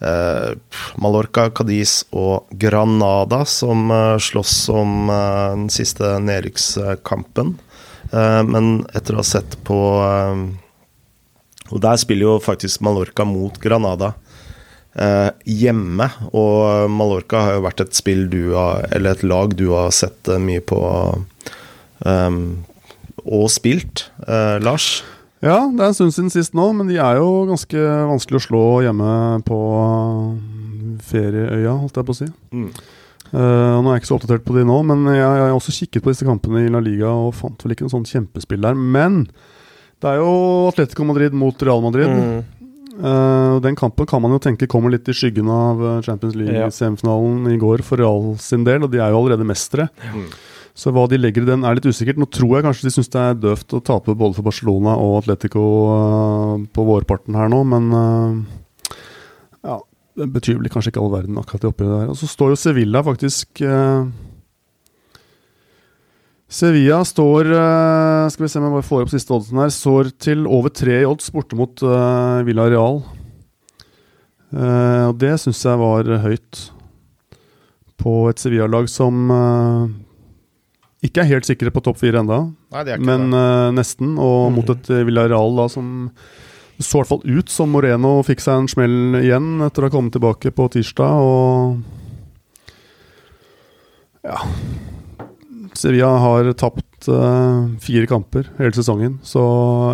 [0.03, 0.51] Uh,
[0.99, 3.87] Mallorca, Cadiz og Granada som
[4.19, 7.53] slåss om den siste nedrykkskampen.
[8.49, 9.77] men etter å ha sett på
[11.71, 14.11] Og der spiller jo faktisk Mallorca mot Granada
[14.93, 16.05] hjemme.
[16.37, 20.29] Og Mallorca har jo vært et spill du har Eller et lag du har sett
[20.37, 20.77] mye på
[22.05, 22.43] um,
[23.23, 24.03] og spilt,
[24.61, 25.01] Lars.
[25.43, 27.79] Ja, det er en stund siden sist nå, men de er jo ganske
[28.09, 29.13] vanskelig å slå hjemme
[29.47, 29.59] på
[31.03, 32.27] ferieøya, holdt jeg på å si.
[32.55, 32.69] Mm.
[33.33, 35.73] Uh, nå er jeg ikke så oppdatert på de nå, men jeg, jeg, har også
[35.73, 38.77] kikket på disse kampene i La Liga og fant vel ikke noe sånn kjempespill der.
[38.77, 39.23] Men
[40.03, 40.33] det er jo
[40.69, 42.11] Atletico Madrid mot Real Madrid.
[42.11, 42.52] Mm.
[42.93, 47.55] Uh, den kampen kan man jo tenke kommer litt i skyggen av Champions League-semifinalen ja.
[47.55, 49.87] i går for Real sin del, og de er jo allerede mestere.
[50.13, 50.27] Mm.
[50.73, 52.17] Så hva de legger i den, er litt usikkert.
[52.17, 55.19] Nå tror jeg kanskje de syns det er døvt å tape både for Barcelona og
[55.21, 58.95] Atletico uh, på vårparten her nå, men uh,
[59.61, 59.77] ja,
[60.17, 62.09] det betyr vel kanskje ikke all verden akkurat det oppi der.
[62.09, 64.09] Og så står jo Sevilla faktisk uh,
[66.53, 67.49] Sevilla står
[68.33, 69.71] Skal vi se om jeg bare får opp siste oddsen her.
[69.73, 73.01] Står til over tre i odds borte mot uh, Villa Real.
[74.53, 76.59] og det syns jeg var høyt
[77.97, 79.31] på et Sevilla-lag som
[81.03, 82.39] ikke er helt sikre på topp fire ennå,
[83.01, 84.13] men uh, nesten.
[84.21, 84.55] Og mm.
[84.59, 86.09] mot et Villa Real da, som
[86.79, 89.93] så i hvert fall ut som Moreno fikk seg en smell igjen etter å ha
[89.93, 91.13] kommet tilbake på tirsdag.
[91.21, 91.77] Og
[94.23, 94.37] ja
[95.77, 99.17] Sevilla har tapt uh, fire kamper hele sesongen.
[99.25, 99.41] Så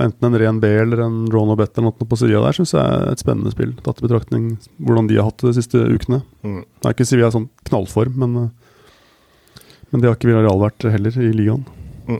[0.03, 2.83] enten en ren B eller en Rono bet eller noe på Sevilla der syns jeg
[2.83, 3.71] er et spennende spill.
[3.85, 6.21] Tatt i betraktning hvordan de har hatt det de siste ukene.
[6.43, 6.63] Mm.
[6.65, 8.49] Det er ikke Sevilla sånn knallform, men uh,
[9.89, 11.63] men det har ikke Villarreal vært heller i ligaen.
[12.05, 12.19] Mm.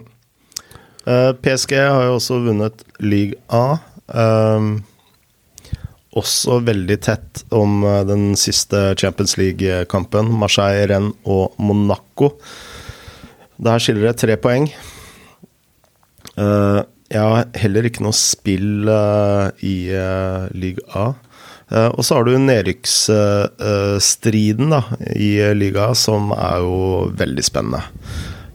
[1.05, 3.77] Uh, eh, PSG har jo også vunnet league A.
[4.09, 4.79] Um,
[6.17, 10.31] også veldig tett om den siste Champions League-kampen.
[10.41, 12.31] Marseille, Rennes og Monaco.
[13.59, 14.69] Der skiller det tre poeng.
[16.39, 18.87] Uh, jeg har heller ikke noe spill
[19.65, 19.91] i
[20.55, 20.85] Liga.
[20.93, 21.13] A.
[21.69, 24.73] Og så har du nedrykksstriden
[25.17, 27.81] i liga, som er jo veldig spennende.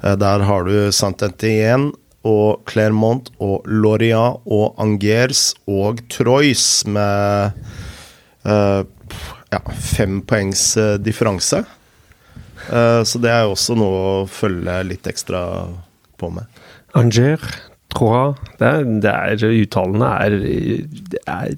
[0.03, 1.93] Der har du Saint-Étienne
[2.27, 7.51] og Clermont og Lorient og Angers og Troyes med
[8.45, 9.61] ja,
[9.95, 11.65] fem poengs differanse.
[12.69, 15.45] Så det er jo også noe å følge litt ekstra
[16.21, 16.63] på med.
[16.97, 17.45] Angers
[17.95, 20.35] Trois, Det er, det er Uttalene er,
[21.13, 21.53] det er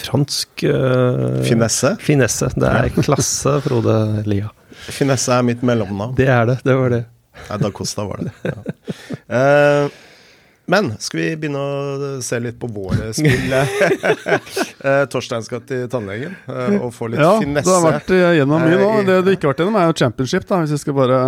[0.00, 1.92] fransk uh, Finesse?
[2.02, 2.48] Finesse.
[2.56, 3.94] Det er klasse, Frode
[4.26, 4.50] Lia.
[4.90, 6.16] Finesse er mitt mellomnavn.
[6.18, 6.58] Det er det.
[6.66, 7.04] Det var det.
[7.46, 8.34] Nei, Da Costa var det.
[8.48, 8.56] Ja.
[9.30, 10.02] Uh,
[10.72, 13.54] men skal vi begynne å se litt på våre spill?
[13.54, 17.66] uh, Torstein skal til tannlegen uh, og få litt ja, finesse.
[17.66, 18.92] Ja, du har vært gjennom mye nå.
[19.06, 21.24] Det du ikke har vært gjennom, er jo championship, da, hvis vi skal bare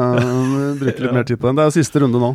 [0.80, 1.60] bruke litt mer tid på den.
[1.60, 2.34] Det er siste runde nå.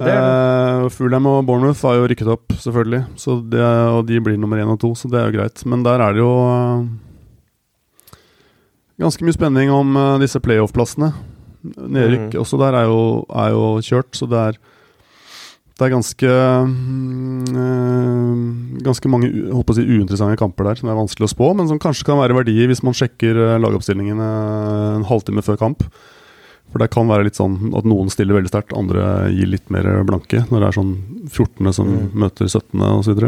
[0.00, 3.02] Uh, Fulham og Bournemouth har jo rykket opp, selvfølgelig.
[3.52, 5.64] Det, og de blir nummer én og to, så det er jo greit.
[5.68, 6.86] Men der er det jo uh,
[9.02, 11.12] ganske mye spenning om uh, disse playoff-plassene.
[11.60, 12.40] Nedrykk mm.
[12.40, 14.60] også der er jo, er jo, kjørt, så det er,
[15.80, 16.30] det er ganske
[18.84, 21.80] Ganske mange håper å si, uinteressante kamper der som er vanskelig å spå, men som
[21.82, 24.28] kanskje kan være verdier hvis man sjekker lagoppstillingene
[25.00, 25.84] en halvtime før kamp.
[26.70, 29.88] For det kan være litt sånn at noen stiller veldig sterkt, andre gir litt mer
[30.06, 30.44] blanke.
[30.48, 30.92] Når det er sånn
[31.26, 31.72] 14.
[31.76, 32.10] som mm.
[32.22, 32.84] møter 17.
[32.94, 33.24] osv.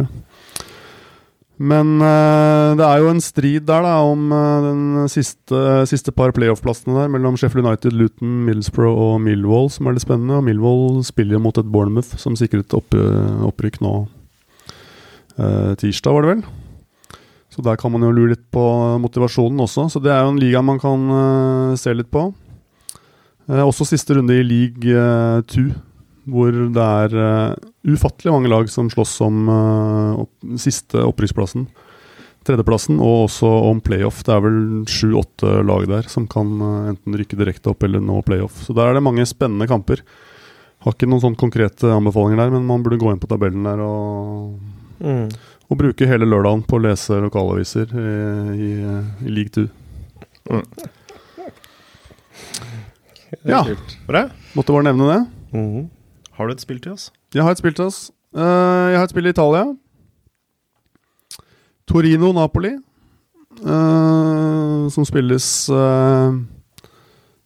[1.63, 6.33] Men uh, det er jo en strid der da om uh, den siste, siste par
[6.35, 10.41] playoff-plassene der mellom Sheffield United, Luton, Middlesbrough og Millwall, som er litt spennende.
[10.41, 12.97] Og Millwall spiller jo mot et Bournemouth som sikret opp,
[13.47, 13.95] opprykk nå
[15.39, 16.43] uh, tirsdag, var det vel.
[17.53, 18.65] Så der kan man jo lure litt på
[19.05, 19.87] motivasjonen også.
[19.93, 22.31] Så det er jo en liga man kan se litt på.
[23.45, 25.03] Også siste runde i league
[25.53, 25.67] two,
[26.31, 27.55] hvor det er uh,
[27.89, 31.67] ufattelig mange lag som slåss om uh, opp, siste opprykksplassen.
[32.47, 34.23] Tredjeplassen, og også om playoff.
[34.27, 34.61] Det er vel
[34.91, 38.63] sju-åtte lag der som kan uh, enten rykke direkte opp eller nå playoff.
[38.67, 40.03] Så der er det mange spennende kamper.
[40.83, 43.83] Har ikke noen sånn konkrete anbefalinger der, men man burde gå inn på tabellen der
[43.87, 44.61] og,
[45.03, 45.27] Mm.
[45.67, 48.03] og bruke hele lørdagen på å lese lokalaviser i,
[48.55, 48.69] i,
[49.27, 49.65] i league 2.
[53.33, 53.63] Det er Ja.
[53.65, 53.97] kult.
[54.07, 54.23] Bra.
[54.55, 55.21] Måtte bare nevne det.
[55.59, 55.91] Mhm.
[56.37, 57.11] Har du et spill til oss?
[57.35, 58.11] Jeg har et spill til oss.
[58.33, 58.41] Eh,
[58.93, 59.67] jeg har et spill i Italia.
[61.91, 62.73] Torino-Napoli.
[63.61, 66.33] eh, som spilles eh,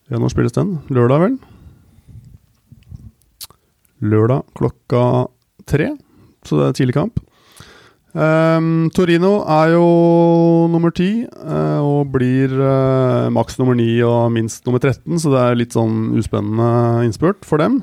[0.07, 0.79] Ja, når spilles den?
[0.89, 1.39] Lørdag, vel?
[4.01, 5.27] Lørdag klokka
[5.67, 5.97] tre.
[6.47, 7.19] Så det er tidlig kamp.
[8.17, 9.89] Um, Torino er jo
[10.73, 15.43] nummer ti uh, og blir uh, maks nummer ni og minst nummer 13, så det
[15.43, 17.83] er litt sånn uspennende innspurt for dem.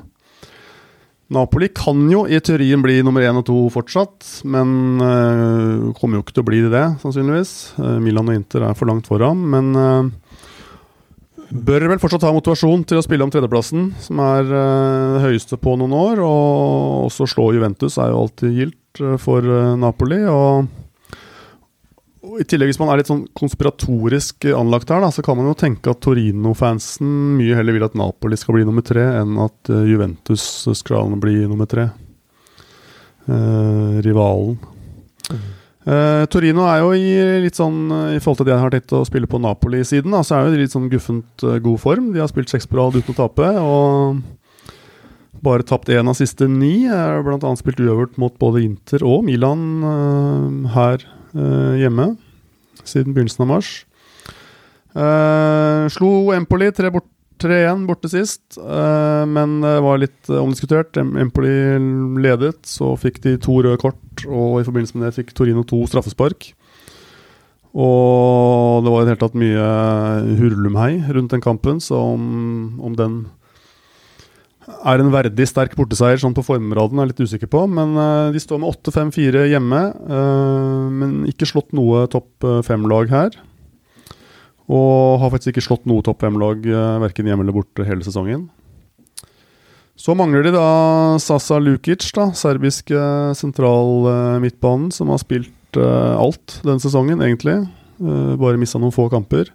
[1.32, 6.24] Napoli kan jo i teorien bli nummer én og to fortsatt, men øh, kommer jo
[6.24, 7.54] ikke til å bli det, sannsynligvis.
[7.80, 10.10] Eh, Milan og Inter er for langt foran, men øh,
[11.64, 15.78] bør vel fortsatt ha motivasjon til å spille om tredjeplassen, som er øh, høyeste på
[15.80, 16.20] noen år.
[16.26, 19.48] Og også slå Juventus er jo alltid gildt for
[19.80, 20.20] Napoli.
[20.30, 20.83] og
[22.24, 25.50] og I tillegg, hvis man er litt sånn konspiratorisk anlagt her, da, så kan man
[25.50, 29.72] jo tenke at Torino-fansen mye heller vil at Napoli skal bli nummer tre, enn at
[29.72, 30.44] eh, Juventus
[30.80, 31.90] skal bli nummer tre.
[33.28, 34.56] Eh, rivalen.
[35.84, 37.08] Eh, Torino er jo i
[37.44, 40.22] litt sånn eh, I forhold til det jeg har tenkt å spille på Napoli-siden, da,
[40.24, 42.06] så er jo de litt sånn guffent eh, god form.
[42.14, 43.50] De har spilt seks på rad uten å tape.
[43.60, 46.86] Og bare tapt én av siste ni.
[46.88, 49.84] Annet spilt uøvert mot både Inter og Milan
[50.72, 51.04] her
[51.34, 52.12] hjemme
[52.84, 53.72] siden begynnelsen av mars.
[54.94, 57.10] Eh, slo Empoli 3-1 bort
[57.42, 60.96] 3-1 borte sist, eh, men det var litt eh, omdiskutert.
[60.96, 61.50] Empoli
[62.22, 65.82] ledet, så fikk de to røde kort, og i forbindelse med det fikk Torino to
[65.90, 66.52] straffespark.
[67.74, 69.64] Og det var i det hele tatt mye
[70.38, 73.24] hurlumhei rundt den kampen, så om, om den
[74.64, 77.64] er en verdig sterk borteseier sånn på formraden, er jeg litt usikker på.
[77.70, 83.12] Men eh, de står med 8-5-4 hjemme, eh, men ikke slått noe topp eh, fem-lag
[83.12, 83.38] her.
[84.72, 88.46] Og har faktisk ikke slått noe topp fem-lag uh, verken hjemme eller borte hele sesongen.
[89.94, 90.68] Så mangler de da
[91.22, 92.98] Sasa Lukic, da, serbiske
[93.38, 97.60] sentral eh, midtbanen, som har spilt eh, alt denne sesongen, egentlig.
[98.02, 99.52] Eh, bare mista noen få kamper.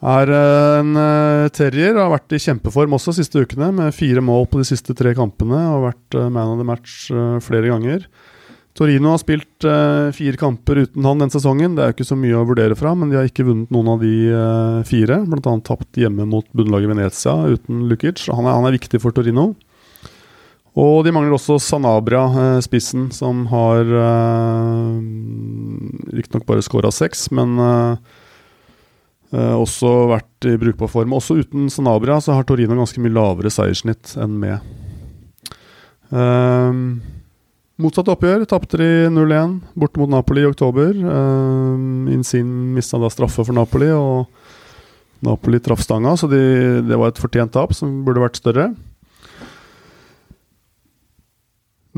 [0.00, 4.46] Er eh, en terrier terrier, har vært i kjempeform også siste ukene, med fire mål
[4.48, 5.60] på de siste tre kampene.
[5.74, 8.06] Og vært eh, man of the match eh, flere ganger.
[8.76, 11.74] Torino har spilt eh, fire kamper uten han den sesongen.
[11.76, 13.90] Det er jo ikke så mye å vurdere fra, men de har ikke vunnet noen
[13.92, 15.20] av de eh, fire.
[15.26, 18.24] Blant annet tapt hjemme mot bunnlaget Venezia uten Lukic.
[18.30, 19.50] Han er, han er viktig for Torino.
[20.78, 25.00] Og de mangler også Sanabria, eh, spissen, som har uh,
[26.14, 28.28] riktignok bare skåra seks, men eh, eh,
[29.30, 31.14] også vært i brukbar form.
[31.14, 34.58] Også uten Sanabria så har Torino ganske mye lavere seiersnitt enn med.
[36.10, 37.00] Um,
[37.80, 40.90] Motsatt oppgjør tapte de 0-1 borte mot Napoli i oktober.
[40.98, 44.26] Uh, Insin mista da straffe for Napoli, og
[45.24, 46.40] Napoli traff stanga, så de,
[46.84, 48.70] det var et fortjent tap som burde vært større.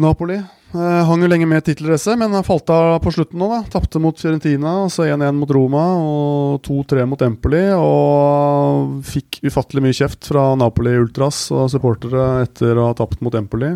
[0.01, 3.49] Napoli eh, hang jo lenge med tittelracet, men falt av på slutten nå.
[3.51, 7.65] da Tapte mot Fiorentina, så 1-1 mot Roma og 2-3 mot Empoli.
[7.77, 13.75] Og fikk ufattelig mye kjeft fra Napoli-ultras og supportere etter å ha tapt mot Empoli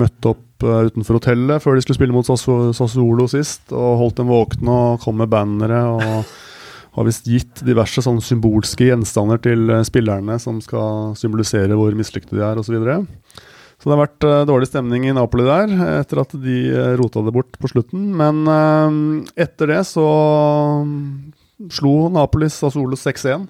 [0.00, 4.22] møtte opp uh, utenfor hotellet før de skulle spille mot Sassu- Sassuolo sist, og holdt
[4.22, 5.82] dem våkne og kom med bannere.
[5.92, 6.02] og
[6.96, 12.36] har visst gitt diverse sånne symbolske gjenstander til uh, spillerne som skal symbolisere hvor mislykte
[12.36, 12.76] de er, osv.
[13.82, 17.24] Så, det har vært uh, dårlig stemning i Napoli der, etter at de uh, rota
[17.26, 18.12] det bort på slutten.
[18.14, 18.46] Men
[19.34, 20.06] etter det så
[20.86, 21.32] um,
[21.66, 23.48] slo Napoli Asolo 6-1.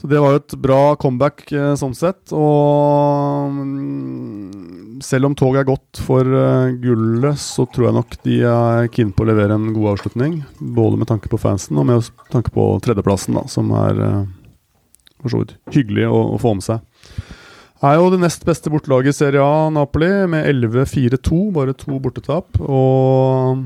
[0.00, 2.32] Så det var jo et bra comeback eh, sånn sett.
[2.32, 8.38] Og mm, selv om toget er godt for eh, gullet, så tror jeg nok de
[8.48, 10.38] er keen på å levere en god avslutning.
[10.56, 14.22] Både med tanke på fansen og med tanke på tredjeplassen, da, som er eh,
[15.20, 16.80] for så vidt hyggelig å, å få med seg.
[17.80, 22.58] Er jo det nest beste bortelaget i Serie A, Napoli, med 11-4-2, bare to bortetap.
[22.60, 23.62] Og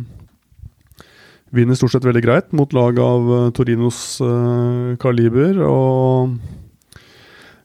[1.55, 5.59] vinner stort sett veldig greit mot lag av eh, Torinos uh, kaliber.
[5.67, 6.37] Og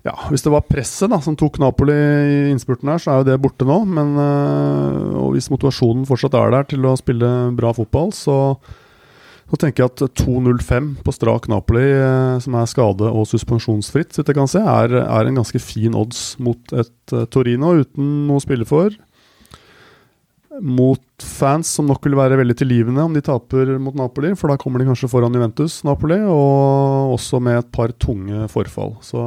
[0.08, 3.40] ja, hvis det var presset som tok Napoli i innspurten her, så er jo det
[3.46, 3.82] borte nå.
[3.86, 8.40] Men uh, og hvis motivasjonen fortsatt er der til å spille bra fotball, så,
[9.50, 14.38] så tenker jeg at 2-0-5 på strak Napoli, eh, som er skade- og suspensjonsfritt, jeg
[14.38, 18.46] kan se, er, er en ganske fin odds mot et eh, Torino uten noe å
[18.46, 18.94] spille for
[20.62, 24.60] mot fans som nok vil være veldig tilgivende om de taper mot Napoli, for da
[24.60, 28.96] kommer de kanskje foran Juventus Napoli, og også med et par tunge forfall.
[29.02, 29.24] Så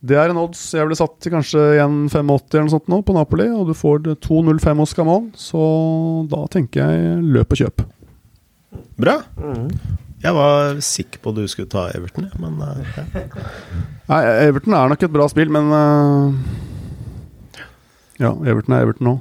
[0.00, 3.16] Det er en odds jeg ville satt til kanskje 1,85 eller noe sånt nå på
[3.16, 5.64] Napoli, og du får 2,05 hos Camon, så
[6.30, 7.84] da tenker jeg løp og kjøp.
[9.00, 9.16] Bra.
[10.20, 13.04] Jeg var sikker på at du skulle ta Everton, men eh, ja.
[14.10, 16.34] Nei, Everton er nok et bra spill, men uh,
[18.20, 19.14] Ja, Everton er Everton nå.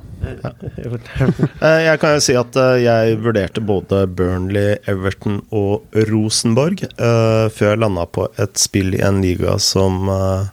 [0.43, 0.51] Ja.
[1.87, 7.71] Jeg kan jo si at eh, jeg vurderte både Burnley, Everton og Rosenborg uh, før
[7.73, 10.47] jeg landa på et spill i en liga som uh,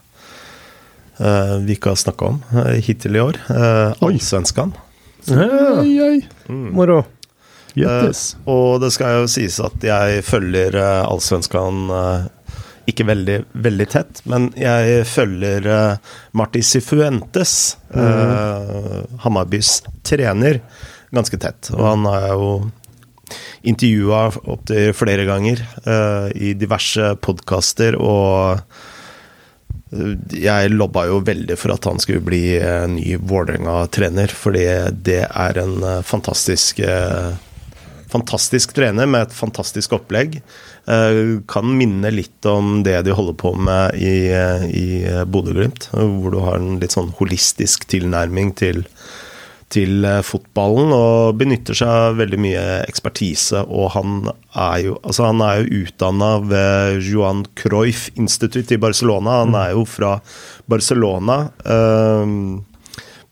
[1.17, 3.39] Uh, vi ikke har snakka om uh, hittil i år.
[3.49, 4.11] Uh, Oi.
[4.19, 4.75] Allsvenskan.
[5.33, 6.19] Oi, Oi,
[6.53, 6.67] Mm.
[6.77, 6.99] moro.
[7.77, 8.33] Gjettis.
[8.41, 12.25] Uh, og det skal jo sies at jeg følger uh, Allsvenskan uh,
[12.87, 20.61] ikke veldig, veldig tett, men jeg følger uh, Marti Sifuentes, uh, Hammarbys trener,
[21.15, 21.73] ganske tett.
[21.75, 22.51] Og han har jeg jo
[23.67, 24.21] intervjua
[24.55, 25.59] opptil flere ganger
[26.39, 28.63] i diverse podkaster, og
[30.31, 32.45] jeg lobba jo veldig for at han skulle bli
[32.93, 34.63] ny Vålerenga-trener, fordi
[35.09, 36.79] det er en fantastisk
[38.13, 40.39] Fantastisk trener med et fantastisk opplegg.
[40.87, 44.87] Eh, kan minne litt om det de holder på med i, eh, i
[45.27, 48.85] Bodø-Glimt, hvor du har en litt sånn holistisk tilnærming til,
[49.75, 53.65] til eh, fotballen og benytter seg av veldig mye ekspertise.
[53.67, 59.43] Og han er jo, altså han er jo utdanna ved Johan Cruyff Institute i Barcelona.
[59.43, 60.21] Han er jo fra
[60.71, 61.51] Barcelona.
[61.67, 62.39] eh,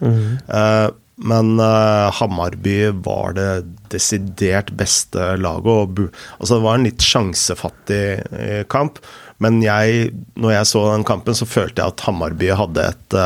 [0.48, 3.50] Eh, men eh, Hammarby var det
[3.92, 5.66] desidert beste laget.
[5.66, 5.98] Og,
[6.40, 8.98] altså, det var en litt sjansefattig eh, kamp,
[9.42, 13.18] men jeg, når jeg så den kampen, så følte jeg at Hammarby hadde et, et,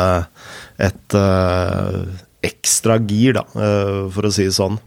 [0.88, 1.98] et eh,
[2.48, 4.78] ekstra gir, da, eh, for å si det sånn.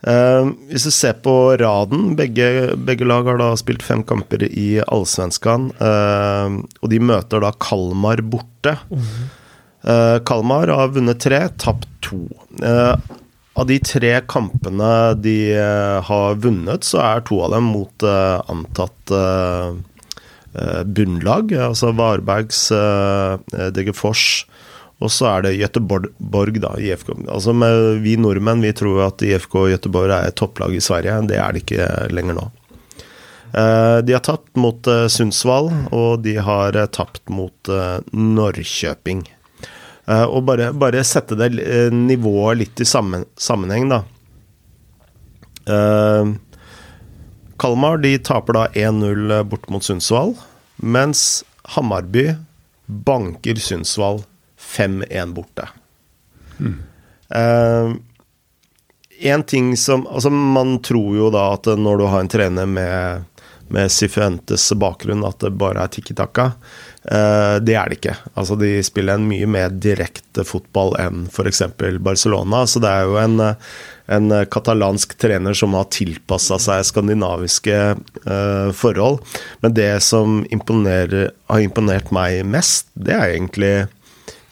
[0.00, 4.80] Eh, hvis du ser på raden begge, begge lag har da spilt fem kamper i
[4.86, 5.70] Allsvenskan.
[5.80, 8.78] Uh, og de møter da Kalmar borte.
[9.80, 12.24] Eh, Kalmar har vunnet tre, tapt to.
[13.60, 14.90] Av de tre kampene
[15.20, 15.52] de
[16.06, 19.12] har vunnet, så er to av dem mot antatt
[20.96, 21.52] bunnlag.
[21.68, 23.36] Altså Varbergs, uh,
[23.76, 24.46] Degerfors
[25.00, 27.14] og så er det Göteborg, da, IFK.
[27.32, 27.54] Altså
[28.04, 31.22] vi nordmenn vi tror at IFK Göteborg er et topplag i Sverige.
[31.30, 32.50] Det er det ikke lenger nå.
[33.52, 37.72] Eh, de har tapt mot eh, Sundsvall, og de har eh, tapt mot
[38.12, 39.26] Norrköping.
[40.10, 41.52] Og bare, bare sette det
[41.94, 44.00] nivået litt i sammen, sammenheng, da.
[47.62, 50.32] Kalmar de taper da 1-0 bort mot Sundsvall,
[50.82, 51.44] mens
[51.76, 52.32] Hammarby
[53.06, 54.24] banker Sundsvall
[54.76, 55.68] 5-1 borte.
[57.34, 57.90] Eh,
[59.20, 63.26] en ting som Altså, man tror jo da at når du har en trener med,
[63.68, 66.52] med Sifuentes bakgrunn, at det bare er tikki taka.
[67.00, 68.16] Uh, det er det ikke.
[68.34, 71.62] Altså, de spiller en mye mer direkte fotball enn f.eks.
[72.00, 72.64] Barcelona.
[72.68, 73.70] Så det er jo en, eh,
[74.16, 77.78] en katalansk trener som har tilpassa seg skandinaviske
[78.26, 79.20] uh, forhold.
[79.64, 83.74] Men det som har imponert meg mest, det er egentlig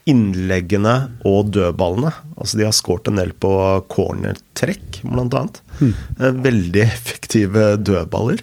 [0.09, 0.95] innleggene
[1.29, 2.13] og dødballene.
[2.39, 3.53] Altså De har skåret en del på
[3.93, 5.63] cornertrekk, blant annet.
[6.19, 8.43] Eh, Veldig effektive dødballer.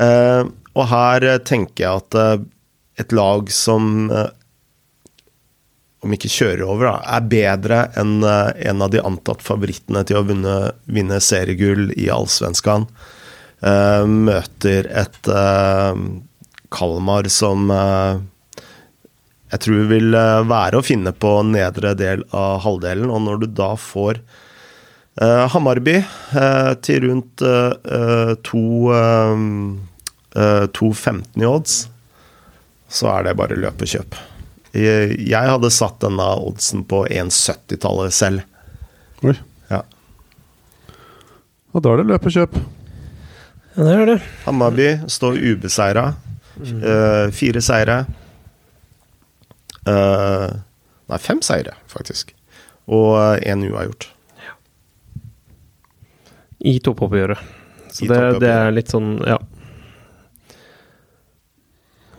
[0.00, 0.42] Eh,
[0.72, 2.46] og her tenker jeg at eh,
[3.02, 4.08] et lag som
[6.02, 10.24] om ikke kjører over, da, er bedre enn en av de antatt favorittene til å
[10.26, 10.56] vinne,
[10.90, 12.88] vinne seriegull i Allsvenskan.
[13.62, 15.30] Møter et
[16.74, 17.70] Kalmar som
[19.52, 23.10] jeg tror vil eh, være å finne på nedre del av halvdelen.
[23.12, 24.20] Og når du da får
[25.20, 28.64] eh, Hammarby eh, til rundt eh, eh, to
[28.96, 29.34] eh,
[30.40, 31.82] eh, 2,15 i odds,
[32.92, 34.16] så er det bare løp og kjøp.
[34.72, 38.46] Jeg, jeg hadde satt denne oddsen på 1,70-tallet selv.
[39.24, 39.36] Oi.
[39.68, 39.82] Ja.
[41.72, 42.56] Og da er det løp og kjøp.
[43.76, 44.18] Ja, det gjør det.
[44.46, 46.08] Hammarby står ubeseira.
[46.60, 48.02] Eh, fire seire.
[49.88, 50.48] Eh,
[51.10, 52.34] nei, fem seire, faktisk.
[52.90, 54.08] Og én uavgjort.
[56.62, 57.40] I toppoppgjøret.
[57.90, 58.44] Så I det, toppoppgjøret.
[58.44, 59.38] det er litt sånn, ja.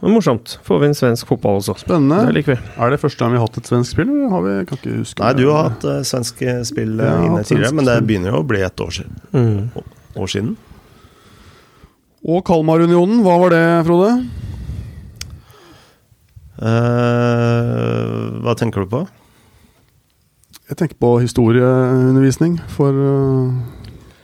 [0.04, 0.58] Det er morsomt.
[0.68, 1.78] Får vi en svensk fotball også.
[1.78, 2.34] Det Spennende.
[2.36, 2.72] liker vi.
[2.76, 4.10] Er det første gang vi har hatt et svensk spill?
[4.12, 7.22] Eller har vi, kan ikke huske Nei, du har hatt uh, svensk spill eh, Ja,
[7.24, 9.22] inne tidligere, men det begynner jo å bli et år siden.
[9.32, 9.86] Mm.
[10.20, 10.58] År siden.
[12.28, 14.12] Og Kalmarunionen, hva var det, Frode?
[16.64, 19.02] Eh, hva tenker du på?
[20.70, 23.52] Jeg tenker på historieundervisning for uh,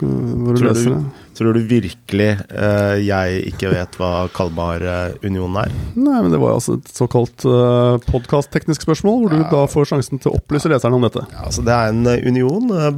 [0.00, 1.02] våre Tror du- lesere.
[1.40, 5.70] Tror du virkelig uh, jeg ikke vet hva Kalmar-unionen er?
[5.96, 10.20] Nei, men det var altså et såkalt uh, podkast-teknisk spørsmål, hvor du da får sjansen
[10.20, 11.22] til å opplyse leserne om dette.
[11.32, 12.90] Ja, altså det er en eh, union uh,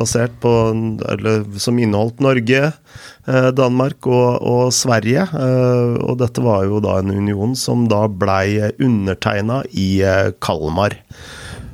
[0.00, 0.50] basert på
[1.14, 2.72] eller, Som inneholdt Norge,
[3.30, 5.22] eh, Danmark og, og Sverige.
[5.30, 10.98] eh, Og dette var jo da en union som da blei undertegna i eh, Kalmar.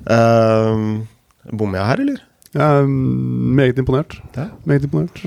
[0.05, 1.01] Uh,
[1.49, 2.24] Bommer jeg her, eller?
[2.59, 4.16] Jeg er mm, meget imponert.
[4.34, 4.48] Ja.
[4.66, 5.20] Meget imponert.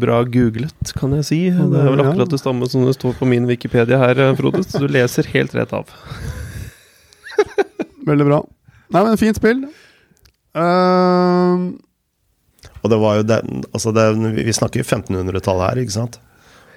[0.00, 1.40] Bra googlet, kan jeg si.
[1.52, 2.06] Det er vel ja.
[2.08, 4.62] akkurat det samme som det står på min Wikipedia her, eh, Frode.
[4.64, 5.90] Så du leser helt rett av.
[8.08, 8.38] Veldig bra.
[8.94, 9.66] Nei, men fint spill.
[10.56, 11.76] Uh,
[12.80, 14.06] Og det var jo den Altså, det,
[14.38, 16.16] vi snakker 1500-tallet her, ikke sant?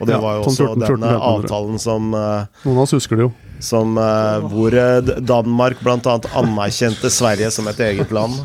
[0.01, 2.83] Og det Ja, var jo sånn også 14, 14, den avtalen som eh, noen av
[2.83, 3.31] oss husker det jo.
[3.61, 3.93] Som
[4.49, 4.73] hvor
[5.21, 6.15] Danmark bl.a.
[6.41, 8.39] anerkjente Sverige som et eget land.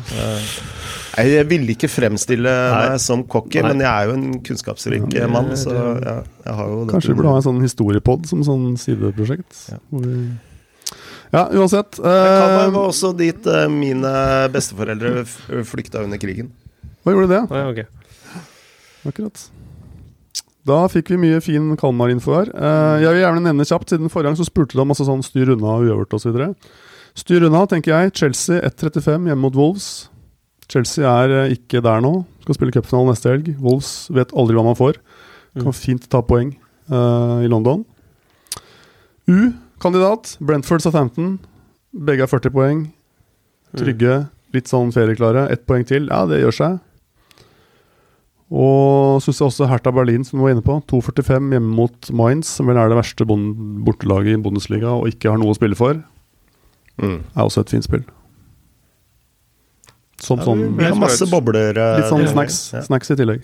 [1.17, 2.81] Eh, jeg ville ikke fremstille Nei.
[2.91, 6.57] meg som cocky, men jeg er jo en kunnskapsrik Ja, eh, mann, så ja, jeg
[6.59, 9.63] har jo Kanskje vi burde ha en sånn historiepod som sånn sideprosjekt.
[9.73, 9.81] Ja.
[11.33, 11.97] Ja, uansett.
[11.99, 14.11] Kalmar Uh, var også dit eh, mine
[14.53, 15.25] besteforeldre
[15.67, 16.53] flykta under krigen.
[17.03, 17.43] hva gjorde det?
[17.51, 18.45] Ah, ja, ok.
[19.11, 19.47] Akkurat.
[20.67, 22.51] Da fikk vi mye fin Kalmar-info her.
[22.51, 25.23] Eh, jeg vil gjerne nevne kjapt, siden forrige gang så spurte du om masse sånn
[25.23, 26.35] styr unna og uøvert osv.
[27.17, 28.15] Styr unna, tenker jeg.
[28.19, 30.09] Chelsea 1.35 hjemme mot Wolves.
[30.69, 32.25] Chelsea er eh, ikke der nå.
[32.43, 33.53] Skal spille cupfinale neste helg.
[33.63, 34.99] Wolves vet aldri hva man får.
[35.57, 35.73] Kan Mm.
[35.73, 36.51] fint ta poeng
[36.91, 37.85] uh, i London.
[39.27, 40.37] U-kandidat.
[40.39, 41.39] Brentford Southampton.
[41.93, 42.83] Begge har 40 poeng.
[43.77, 45.47] Trygge, litt sånn ferieklare.
[45.51, 46.07] Ett poeng til.
[46.11, 46.77] Ja, det gjør seg.
[48.47, 52.47] Og syns jeg også Hertha Berlin, som du var inne på, 2,45 hjemme mot Mainz,
[52.55, 55.99] som vel er det verste bortelaget i Bundesliga og ikke har noe å spille for,
[56.97, 57.19] Mm.
[57.35, 58.05] er også et fint spill.
[60.19, 61.77] Som Ja, sånn vi har masse bobler.
[61.77, 62.81] eh, Litt sånn snacks, Ja.
[62.81, 63.43] snacks i tillegg.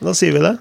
[0.00, 0.58] Da sier vi det.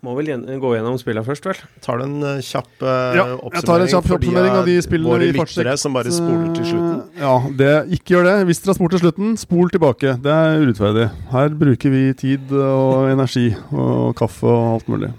[0.00, 1.58] Må vel gå gjennom spillene først, vel?
[1.84, 5.10] Tar du en eh, kjapp uh, Ja, jeg tar en kjapp oppsummering av de spillene
[5.12, 7.02] våre i lyttere som bare spoler til slutten?
[7.20, 8.36] Ja, det, ikke gjør det.
[8.48, 10.14] Hvis dere har spurt til slutten, spol tilbake.
[10.24, 11.10] Det er urettferdig.
[11.34, 15.12] Her bruker vi tid og energi og kaffe og alt mulig.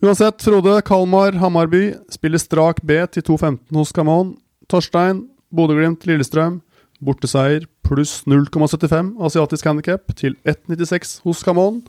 [0.00, 4.36] Uansett, Frode, Kalmar, Hamarby spiller strak B til 2.15 hos Camon.
[4.72, 6.62] Torstein, Bodø-Glimt, Lillestrøm.
[7.04, 11.82] Borteseier pluss 0,75 asiatisk handikap til 1,96 hos Camon.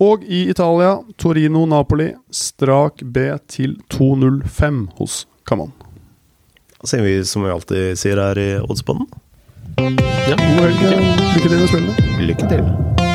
[0.00, 5.74] Og i Italia, Torino-Napoli, strak B til 2,05 hos Camon.
[6.80, 9.10] Da sier vi som vi alltid sier her i Oddsbonden.
[9.76, 10.00] God
[10.40, 10.80] helg.
[11.36, 12.26] Lykke til med spillene.
[12.30, 13.09] Lykke til.